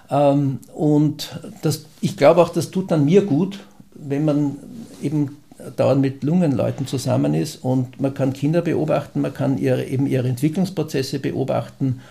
Ähm, 0.09 0.59
und 0.73 1.39
das, 1.61 1.85
ich 1.99 2.15
glaube 2.15 2.41
auch, 2.41 2.49
das 2.49 2.71
tut 2.71 2.89
dann 2.89 3.03
mir 3.03 3.23
gut, 3.23 3.59
wenn 3.95 4.23
man 4.23 4.55
eben 5.01 5.40
dauernd 5.75 6.01
mit 6.01 6.23
Lungenleuten 6.23 6.87
zusammen 6.87 7.33
ist 7.33 7.63
und 7.63 7.99
man 7.99 8.13
kann 8.13 8.33
Kinder 8.33 8.61
beobachten, 8.61 9.21
man 9.21 9.33
kann 9.33 9.57
ihre, 9.57 9.85
eben 9.85 10.07
ihre 10.07 10.27
Entwicklungsprozesse 10.27 11.19
beobachten 11.19 12.01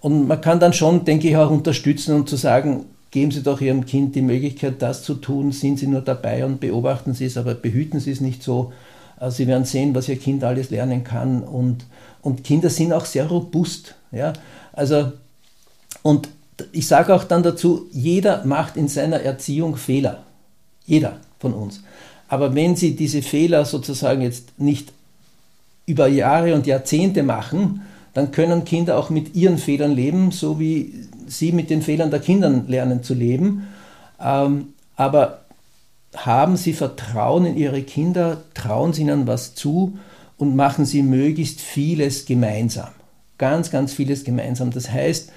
und 0.00 0.28
man 0.28 0.40
kann 0.40 0.60
dann 0.60 0.72
schon, 0.72 1.04
denke 1.04 1.28
ich, 1.28 1.36
auch 1.36 1.50
unterstützen 1.50 2.14
und 2.14 2.28
zu 2.28 2.36
sagen, 2.36 2.86
geben 3.10 3.30
Sie 3.30 3.42
doch 3.42 3.60
Ihrem 3.60 3.86
Kind 3.86 4.14
die 4.14 4.22
Möglichkeit, 4.22 4.80
das 4.80 5.02
zu 5.02 5.14
tun, 5.14 5.52
sind 5.52 5.78
Sie 5.78 5.86
nur 5.86 6.02
dabei 6.02 6.44
und 6.44 6.60
beobachten 6.60 7.14
Sie 7.14 7.24
es, 7.24 7.36
aber 7.36 7.54
behüten 7.54 8.00
Sie 8.00 8.12
es 8.12 8.20
nicht 8.20 8.42
so. 8.42 8.72
Äh, 9.20 9.30
Sie 9.30 9.46
werden 9.46 9.64
sehen, 9.64 9.94
was 9.94 10.08
Ihr 10.08 10.18
Kind 10.18 10.44
alles 10.44 10.70
lernen 10.70 11.04
kann 11.04 11.42
und, 11.42 11.86
und 12.22 12.44
Kinder 12.44 12.70
sind 12.70 12.92
auch 12.92 13.04
sehr 13.04 13.26
robust. 13.26 13.94
Ja? 14.12 14.32
Also, 14.72 15.12
und 16.02 16.28
ich 16.72 16.86
sage 16.86 17.14
auch 17.14 17.24
dann 17.24 17.42
dazu, 17.42 17.86
jeder 17.92 18.44
macht 18.44 18.76
in 18.76 18.88
seiner 18.88 19.20
Erziehung 19.20 19.76
Fehler. 19.76 20.24
Jeder 20.84 21.18
von 21.38 21.54
uns. 21.54 21.82
Aber 22.28 22.54
wenn 22.54 22.76
Sie 22.76 22.94
diese 22.94 23.22
Fehler 23.22 23.64
sozusagen 23.64 24.22
jetzt 24.22 24.58
nicht 24.58 24.92
über 25.86 26.06
Jahre 26.06 26.54
und 26.54 26.66
Jahrzehnte 26.66 27.22
machen, 27.22 27.82
dann 28.12 28.30
können 28.30 28.64
Kinder 28.64 28.98
auch 28.98 29.10
mit 29.10 29.34
ihren 29.34 29.58
Fehlern 29.58 29.92
leben, 29.92 30.30
so 30.30 30.60
wie 30.60 30.92
sie 31.26 31.52
mit 31.52 31.70
den 31.70 31.82
Fehlern 31.82 32.10
der 32.10 32.20
Kinder 32.20 32.50
lernen 32.66 33.02
zu 33.02 33.14
leben. 33.14 33.68
Ähm, 34.20 34.74
aber 34.96 35.40
haben 36.16 36.56
sie 36.56 36.72
Vertrauen 36.72 37.44
in 37.46 37.56
ihre 37.56 37.82
Kinder, 37.82 38.42
trauen 38.54 38.92
sie 38.92 39.02
ihnen 39.02 39.26
was 39.26 39.54
zu 39.54 39.98
und 40.36 40.56
machen 40.56 40.84
sie 40.84 41.02
möglichst 41.02 41.60
vieles 41.60 42.26
gemeinsam. 42.26 42.88
Ganz, 43.36 43.70
ganz 43.70 43.92
vieles 43.92 44.24
gemeinsam. 44.24 44.70
Das 44.72 44.90
heißt, 44.90 45.30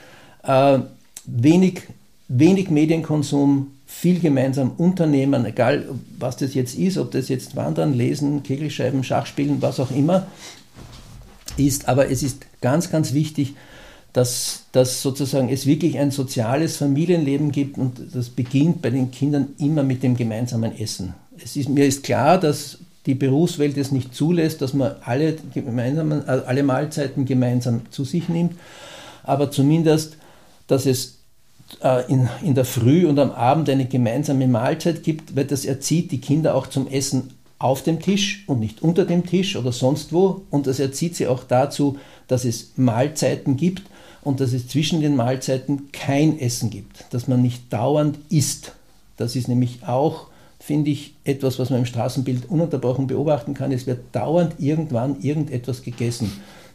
äh, 0.44 0.80
wenig, 1.26 1.84
wenig 2.28 2.70
Medienkonsum, 2.70 3.72
viel 3.94 4.20
gemeinsam 4.20 4.72
unternehmen, 4.78 5.46
egal 5.46 5.86
was 6.18 6.38
das 6.38 6.56
jetzt 6.56 6.76
ist, 6.76 6.98
ob 6.98 7.12
das 7.12 7.30
jetzt 7.30 7.56
Wandern, 7.56 7.94
Lesen, 7.94 8.42
Kegelscheiben, 8.42 9.04
Schachspielen, 9.04 9.62
was 9.62 9.80
auch 9.80 9.92
immer 9.92 10.26
ist. 11.58 11.88
Aber 11.88 12.10
es 12.10 12.24
ist 12.24 12.46
ganz, 12.62 12.90
ganz 12.90 13.14
wichtig, 13.14 13.54
dass, 14.14 14.64
dass 14.72 15.04
sozusagen 15.04 15.50
es 15.50 15.68
wirklich 15.68 16.00
ein 16.00 16.10
soziales 16.10 16.78
Familienleben 16.78 17.52
gibt 17.52 17.78
und 17.78 18.02
das 18.14 18.30
beginnt 18.30 18.82
bei 18.82 18.90
den 18.90 19.12
Kindern 19.12 19.50
immer 19.60 19.84
mit 19.84 20.02
dem 20.02 20.16
gemeinsamen 20.16 20.76
Essen. 20.80 21.14
Es 21.44 21.56
ist, 21.56 21.70
mir 21.70 21.86
ist 21.86 22.04
klar, 22.04 22.40
dass 22.40 22.80
die 23.06 23.14
Berufswelt 23.14 23.78
es 23.78 23.92
nicht 23.92 24.16
zulässt, 24.16 24.62
dass 24.62 24.74
man 24.74 24.96
alle, 25.04 25.36
gemeinsamen, 25.54 26.28
äh, 26.28 26.42
alle 26.46 26.64
Mahlzeiten 26.64 27.26
gemeinsam 27.26 27.82
zu 27.92 28.04
sich 28.04 28.30
nimmt, 28.30 28.54
aber 29.24 29.52
zumindest, 29.52 30.18
dass 30.66 30.86
es 30.88 31.21
in, 32.08 32.30
in 32.44 32.56
der 32.56 32.66
Früh 32.66 33.06
und 33.08 33.18
am 33.20 33.32
Abend 33.32 33.70
eine 33.70 33.86
gemeinsame 33.86 34.48
Mahlzeit 34.48 35.04
gibt, 35.04 35.36
weil 35.36 35.46
das 35.46 35.66
erzieht 35.66 36.12
die 36.12 36.20
Kinder 36.20 36.56
auch 36.56 36.68
zum 36.68 36.88
Essen 36.88 37.32
auf 37.60 37.84
dem 37.84 38.00
Tisch 38.00 38.44
und 38.48 38.60
nicht 38.60 38.82
unter 38.82 39.06
dem 39.06 39.26
Tisch 39.26 39.56
oder 39.56 39.72
sonst 39.72 40.12
wo. 40.14 40.42
Und 40.50 40.68
das 40.68 40.80
erzieht 40.80 41.16
sie 41.16 41.28
auch 41.28 41.44
dazu, 41.44 41.98
dass 42.28 42.44
es 42.44 42.72
Mahlzeiten 42.76 43.56
gibt 43.56 43.84
und 44.24 44.40
dass 44.40 44.54
es 44.54 44.68
zwischen 44.68 45.02
den 45.02 45.16
Mahlzeiten 45.16 45.92
kein 45.92 46.40
Essen 46.40 46.70
gibt, 46.70 47.06
dass 47.12 47.28
man 47.28 47.42
nicht 47.42 47.72
dauernd 47.72 48.18
isst. 48.30 48.74
Das 49.18 49.36
ist 49.36 49.48
nämlich 49.48 49.84
auch, 49.86 50.28
finde 50.60 50.92
ich, 50.92 51.14
etwas, 51.24 51.60
was 51.60 51.70
man 51.70 51.80
im 51.80 51.86
Straßenbild 51.86 52.50
ununterbrochen 52.50 53.08
beobachten 53.08 53.54
kann. 53.54 53.72
Es 53.72 53.86
wird 53.86 54.00
dauernd 54.12 54.56
irgendwann 54.58 55.22
irgendetwas 55.22 55.84
gegessen. 55.84 56.32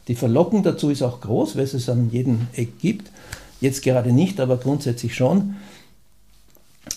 Die 0.09 0.15
Verlockung 0.15 0.63
dazu 0.63 0.91
ist 0.91 1.03
auch 1.03 1.21
groß, 1.21 1.57
weil 1.57 1.65
es 1.65 1.75
es 1.75 1.89
an 1.89 2.11
jedem 2.13 2.47
Eck 2.55 2.79
gibt. 2.79 3.11
Jetzt 3.61 3.83
gerade 3.83 4.13
nicht, 4.13 4.41
aber 4.41 4.57
grundsätzlich 4.57 5.15
schon. 5.15 5.57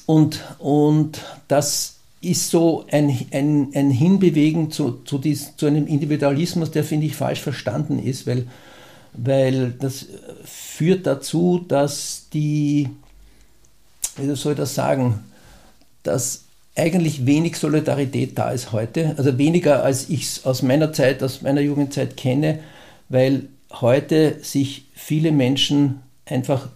Und, 0.05 0.43
und 0.59 1.21
das 1.47 1.95
ist 2.21 2.49
so 2.49 2.85
ein, 2.91 3.27
ein, 3.31 3.69
ein 3.73 3.91
Hinbewegen 3.91 4.71
zu, 4.71 5.01
zu, 5.05 5.17
dies, 5.17 5.55
zu 5.55 5.67
einem 5.67 5.87
Individualismus, 5.87 6.71
der, 6.71 6.83
finde 6.83 7.05
ich, 7.05 7.15
falsch 7.15 7.41
verstanden 7.41 7.99
ist, 7.99 8.27
weil, 8.27 8.47
weil 9.13 9.71
das 9.71 10.07
führt 10.43 11.07
dazu, 11.07 11.63
dass 11.67 12.27
die, 12.33 12.89
wie 14.17 14.35
soll 14.35 14.53
ich 14.53 14.57
das 14.57 14.75
sagen, 14.75 15.19
dass 16.03 16.43
eigentlich 16.75 17.25
wenig 17.25 17.57
Solidarität 17.57 18.37
da 18.37 18.51
ist 18.51 18.71
heute, 18.71 19.15
also 19.17 19.37
weniger 19.37 19.83
als 19.83 20.09
ich 20.09 20.23
es 20.23 20.45
aus 20.45 20.61
meiner 20.61 20.93
Zeit, 20.93 21.21
aus 21.23 21.41
meiner 21.41 21.61
Jugendzeit 21.61 22.15
kenne, 22.17 22.59
weil 23.09 23.47
heute 23.71 24.37
sich 24.41 24.85
viele 24.93 25.31
Menschen 25.31 26.01
einfach 26.29 26.69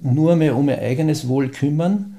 nur 0.00 0.36
mehr 0.36 0.56
um 0.56 0.68
ihr 0.68 0.78
eigenes 0.78 1.28
Wohl 1.28 1.48
kümmern. 1.48 2.16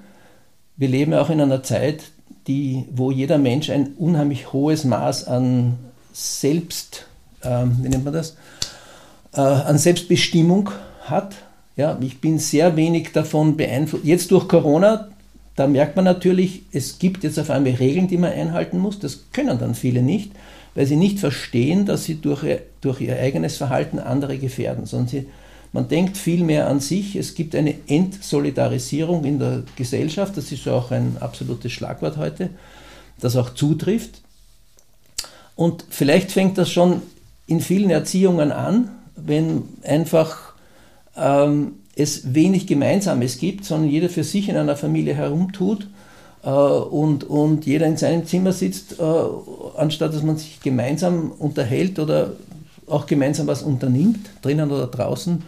Wir 0.78 0.88
leben 0.88 1.14
auch 1.14 1.30
in 1.30 1.42
einer 1.42 1.64
Zeit, 1.64 2.12
die, 2.48 2.86
wo 2.92 3.12
jeder 3.12 3.38
Mensch 3.38 3.70
ein 3.70 3.94
unheimlich 3.98 4.54
hohes 4.54 4.84
Maß 4.84 5.28
an 5.28 5.78
Selbst, 6.14 7.06
äh, 7.42 7.66
wie 7.82 7.90
nennt 7.90 8.04
man 8.06 8.14
das, 8.14 8.36
äh, 9.34 9.42
an 9.42 9.78
Selbstbestimmung 9.78 10.72
hat. 11.04 11.36
Ja, 11.76 11.98
ich 12.02 12.20
bin 12.20 12.40
sehr 12.40 12.76
wenig 12.76 13.12
davon 13.14 13.56
beeinflusst. 13.56 14.04
Jetzt 14.04 14.32
durch 14.32 14.48
Corona, 14.48 15.08
da 15.56 15.68
merkt 15.68 15.96
man 15.96 16.06
natürlich, 16.06 16.64
es 16.72 17.00
gibt 17.00 17.24
jetzt 17.24 17.40
auf 17.40 17.50
einmal 17.50 17.74
Regeln, 17.74 18.08
die 18.08 18.18
man 18.18 18.32
einhalten 18.32 18.80
muss. 18.80 19.00
Das 19.00 19.26
können 19.32 19.60
dann 19.60 19.76
viele 19.76 20.02
nicht, 20.02 20.32
weil 20.76 20.86
sie 20.86 20.96
nicht 20.96 21.20
verstehen, 21.20 21.86
dass 21.86 22.04
sie 22.04 22.16
durch 22.16 22.44
ihr, 22.44 22.62
durch 22.82 23.02
ihr 23.02 23.18
eigenes 23.18 23.58
Verhalten 23.58 24.00
andere 24.00 24.38
gefährden, 24.38 24.86
sondern 24.86 25.08
sie 25.08 25.28
man 25.72 25.88
denkt 25.88 26.18
viel 26.18 26.44
mehr 26.44 26.68
an 26.68 26.80
sich. 26.80 27.16
Es 27.16 27.36
gibt 27.36 27.56
eine 27.56 27.76
Entsolidarisierung 27.88 29.24
in 29.24 29.40
der 29.40 29.64
Gesellschaft. 29.76 30.36
Das 30.36 30.52
ist 30.52 30.68
auch 30.68 30.92
ein 30.92 31.18
absolutes 31.20 31.72
Schlagwort 31.72 32.18
heute, 32.18 32.50
das 33.20 33.36
auch 33.36 33.54
zutrifft. 33.54 34.22
Und 35.56 35.86
vielleicht 35.90 36.32
fängt 36.32 36.58
das 36.58 36.72
schon 36.72 37.02
in 37.46 37.60
vielen 37.60 37.90
Erziehungen 37.90 38.52
an, 38.52 38.90
wenn 39.16 39.64
einfach 39.84 40.54
ähm, 41.16 41.74
es 41.96 42.34
wenig 42.34 42.66
Gemeinsames 42.66 43.38
gibt, 43.38 43.66
sondern 43.66 43.90
jeder 43.90 44.10
für 44.10 44.24
sich 44.24 44.50
in 44.50 44.56
einer 44.56 44.78
Familie 44.78 45.14
herumtut 45.14 45.88
äh, 46.44 46.50
und, 46.50 47.26
und 47.26 47.66
jeder 47.66 47.86
in 47.86 47.98
seinem 47.98 48.26
Zimmer 48.26 48.54
sitzt, 48.54 49.00
äh, 49.00 49.04
anstatt 49.78 50.14
dass 50.14 50.24
man 50.24 50.38
sich 50.38 50.62
gemeinsam 50.62 51.32
unterhält 51.32 52.00
oder 52.00 52.34
auch 52.88 53.06
gemeinsam 53.06 53.46
was 53.48 53.62
unternimmt, 53.62 54.30
drinnen 54.42 54.72
oder 54.72 54.88
draußen 54.88 55.44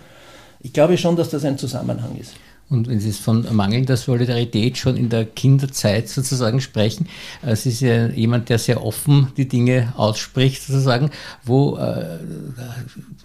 ich 0.63 0.73
glaube 0.73 0.97
schon, 0.97 1.15
dass 1.15 1.29
das 1.29 1.45
ein 1.45 1.57
Zusammenhang 1.57 2.15
ist. 2.17 2.33
Und 2.71 2.87
wenn 2.87 3.01
Sie 3.01 3.11
von 3.11 3.45
mangelnder 3.53 3.97
Solidarität 3.97 4.77
schon 4.77 4.95
in 4.95 5.09
der 5.09 5.25
Kinderzeit 5.25 6.07
sozusagen 6.07 6.61
sprechen, 6.61 7.09
äh, 7.43 7.51
es 7.51 7.65
ist 7.65 7.81
ja 7.81 8.07
jemand, 8.07 8.47
der 8.47 8.59
sehr 8.59 8.83
offen 8.83 9.27
die 9.35 9.47
Dinge 9.47 9.93
ausspricht 9.97 10.63
sozusagen, 10.63 11.11
wo 11.43 11.75
äh, 11.75 12.19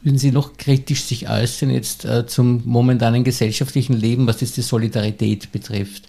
würden 0.03 0.19
Sie 0.19 0.33
noch 0.33 0.57
kritisch 0.57 1.05
sich 1.05 1.31
äußern 1.31 1.71
jetzt 1.71 2.05
äh, 2.05 2.27
zum 2.27 2.63
momentanen 2.65 3.23
gesellschaftlichen 3.23 3.95
Leben, 3.95 4.27
was 4.27 4.41
jetzt 4.41 4.57
die 4.57 4.63
Solidarität 4.63 5.53
betrifft? 5.53 6.09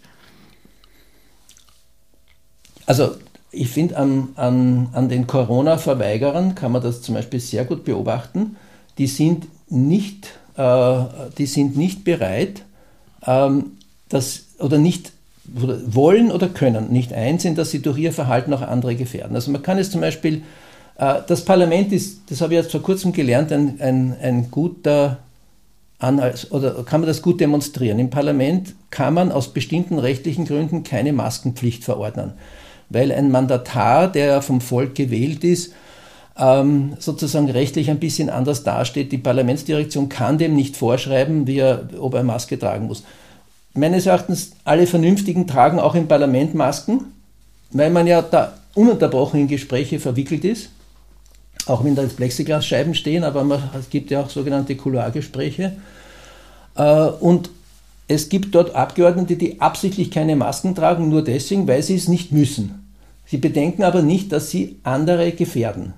Also 2.88 3.18
ich 3.52 3.70
finde, 3.70 3.98
an, 3.98 4.30
an, 4.36 4.90
an 4.94 5.10
den 5.10 5.28
Corona-Verweigerern 5.28 6.56
kann 6.56 6.72
man 6.72 6.82
das 6.82 7.04
zum 7.04 7.13
Beispiel 7.13 7.40
sehr 7.40 7.66
gut 7.66 7.84
beobachten. 7.84 8.56
Die 8.98 9.08
sind 9.08 9.48
nicht 9.70 10.30
die 10.58 11.46
sind 11.46 11.78
nicht 11.78 12.04
bereit, 12.04 12.63
ähm, 13.26 13.74
das, 14.10 14.46
oder 14.60 14.78
nicht 14.78 15.12
wollen 15.46 16.32
oder 16.32 16.50
können 16.50 16.91
nicht 16.91 17.13
einsehen, 17.13 17.56
dass 17.56 17.72
sie 17.72 17.82
durch 17.82 17.98
ihr 17.98 18.12
Verhalten 18.12 18.54
auch 18.54 18.62
andere 18.62 18.96
gefährden. 18.96 19.36
Also 19.36 19.52
man 19.52 19.62
kann 19.62 19.78
es 19.78 19.91
zum 19.91 20.02
Beispiel, 20.02 20.41
äh, 20.98 21.15
das 21.28 21.46
Parlament 21.46 21.93
ist, 21.93 22.22
das 22.30 22.41
habe 22.41 22.54
ich 22.54 22.60
jetzt 22.62 22.72
vor 22.72 22.82
kurzem 22.82 23.13
gelernt, 23.13 23.52
ein, 23.52 23.80
ein, 23.80 24.15
ein 24.22 24.52
guter 24.52 25.20
Anhalt, 26.00 26.48
oder 26.52 26.84
kann 26.84 27.02
man 27.02 27.08
das 27.08 27.22
gut 27.22 27.39
demonstrieren. 27.39 28.00
Im 28.00 28.10
Parlament 28.10 28.76
kann 28.91 29.13
man 29.13 29.32
aus 29.32 29.54
bestimmten 29.54 30.00
rechtlichen 30.00 30.46
Gründen 30.46 30.84
keine 30.84 31.13
Maskenpflicht 31.13 31.84
verordnen, 31.84 32.34
weil 32.89 33.12
ein 33.12 33.32
Mandatar, 33.32 34.12
der 34.12 34.41
vom 34.41 34.62
Volk 34.62 34.96
gewählt 34.96 35.43
ist, 35.43 35.74
ähm, 36.39 36.93
sozusagen 37.00 37.50
rechtlich 37.50 37.90
ein 37.90 38.00
bisschen 38.00 38.29
anders 38.29 38.63
dasteht. 38.63 39.12
Die 39.12 39.17
Parlamentsdirektion 39.17 40.10
kann 40.10 40.38
dem 40.38 40.56
nicht 40.56 40.77
vorschreiben, 40.77 41.48
wie 41.48 41.60
er, 41.60 41.90
ob 42.00 42.13
er 42.13 42.23
Maske 42.23 42.60
tragen 42.60 42.88
muss. 42.88 43.04
Meines 43.73 44.06
Erachtens, 44.06 44.52
alle 44.63 44.88
Vernünftigen 44.88 45.48
tragen 45.48 45.79
auch 45.79 45.96
im 45.96 46.08
Parlament 46.08 46.56
Masken, 46.56 47.06
weil 47.71 47.90
man 47.92 48.08
ja 48.08 48.21
da 48.21 48.54
ununterbrochen 48.73 49.42
in 49.42 49.48
Gespräche 49.48 50.00
verwickelt 50.00 50.46
ist. 50.46 50.69
auch 51.65 51.83
wenn 51.83 51.96
da 51.96 52.04
jetzt 52.04 52.17
Plexiglasscheiben 52.17 52.96
stehen, 52.96 53.23
aber 53.23 53.44
man, 53.44 53.62
es 53.77 53.90
gibt 53.90 54.10
ja 54.10 54.21
auch 54.21 54.29
sogenannte 54.29 54.75
Couloirgespräche. 54.75 55.73
Äh, 56.75 57.06
und 57.19 57.50
es 58.08 58.29
gibt 58.29 58.56
dort 58.56 58.73
Abgeordnete, 58.73 59.35
die 59.35 59.60
absichtlich 59.60 60.12
keine 60.12 60.35
Masken 60.35 60.75
tragen, 60.75 61.10
nur 61.10 61.23
deswegen, 61.23 61.67
weil 61.67 61.83
sie 61.83 61.96
es 61.96 62.08
nicht 62.08 62.31
müssen. 62.31 62.94
Sie 63.25 63.38
bedenken 63.38 63.83
aber 63.83 64.02
nicht, 64.02 64.31
dass 64.31 64.50
sie 64.50 64.79
andere 64.83 65.31
gefährden. 65.33 65.94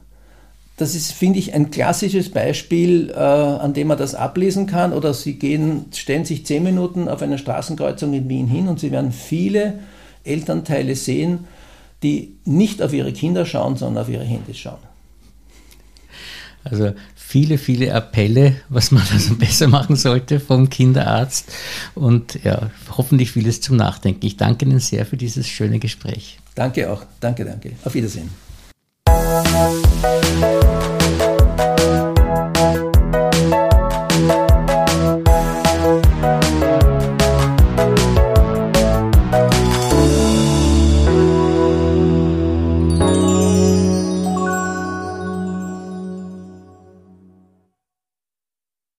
Das 0.80 0.96
ist, 0.96 1.12
finde 1.12 1.40
ich, 1.40 1.54
ein 1.54 1.72
klassisches 1.72 2.30
Beispiel, 2.30 3.10
äh, 3.10 3.18
an 3.18 3.74
dem 3.74 3.88
man 3.88 3.98
das 3.98 4.16
ablesen 4.16 4.66
kann. 4.66 4.94
Oder 4.94 5.14
Sie 5.14 5.34
gehen, 5.34 5.88
stellen 5.94 6.24
sich 6.24 6.46
zehn 6.46 6.64
Minuten 6.64 7.10
auf 7.10 7.22
einer 7.22 7.38
Straßenkreuzung 7.38 8.14
in 8.14 8.30
Wien 8.30 8.48
hin 8.48 8.70
und 8.70 8.80
Sie 8.80 8.90
werden 8.90 9.12
viele 9.12 9.80
Elternteile 10.24 10.96
sehen, 10.96 11.48
die 12.02 12.38
nicht 12.46 12.82
auf 12.82 12.94
ihre 12.94 13.12
Kinder 13.12 13.46
schauen, 13.46 13.76
sondern 13.76 14.04
auf 14.04 14.10
ihre 14.10 14.24
Handys 14.24 14.58
schauen. 14.58 14.80
Also 16.64 16.94
viele, 17.14 17.58
viele 17.58 17.94
Appelle, 17.94 18.56
was 18.70 18.92
man 18.92 19.04
also 19.12 19.36
besser 19.36 19.68
machen 19.68 19.98
sollte 19.98 20.40
vom 20.40 20.70
Kinderarzt 20.70 21.52
und 21.94 22.40
ja, 22.46 22.70
hoffentlich 22.98 23.32
vieles 23.32 23.60
zum 23.60 23.76
Nachdenken. 23.76 24.26
Ich 24.26 24.38
danke 24.38 24.64
Ihnen 24.64 24.80
sehr 24.80 25.06
für 25.06 25.18
dieses 25.18 25.46
schöne 25.46 25.80
Gespräch. 25.80 26.40
Danke 26.56 26.90
auch. 26.90 27.04
Danke, 27.20 27.44
danke. 27.44 27.74
Auf 27.84 27.94
Wiedersehen. 27.96 28.30
Thank 29.22 31.14
you. 31.14 31.19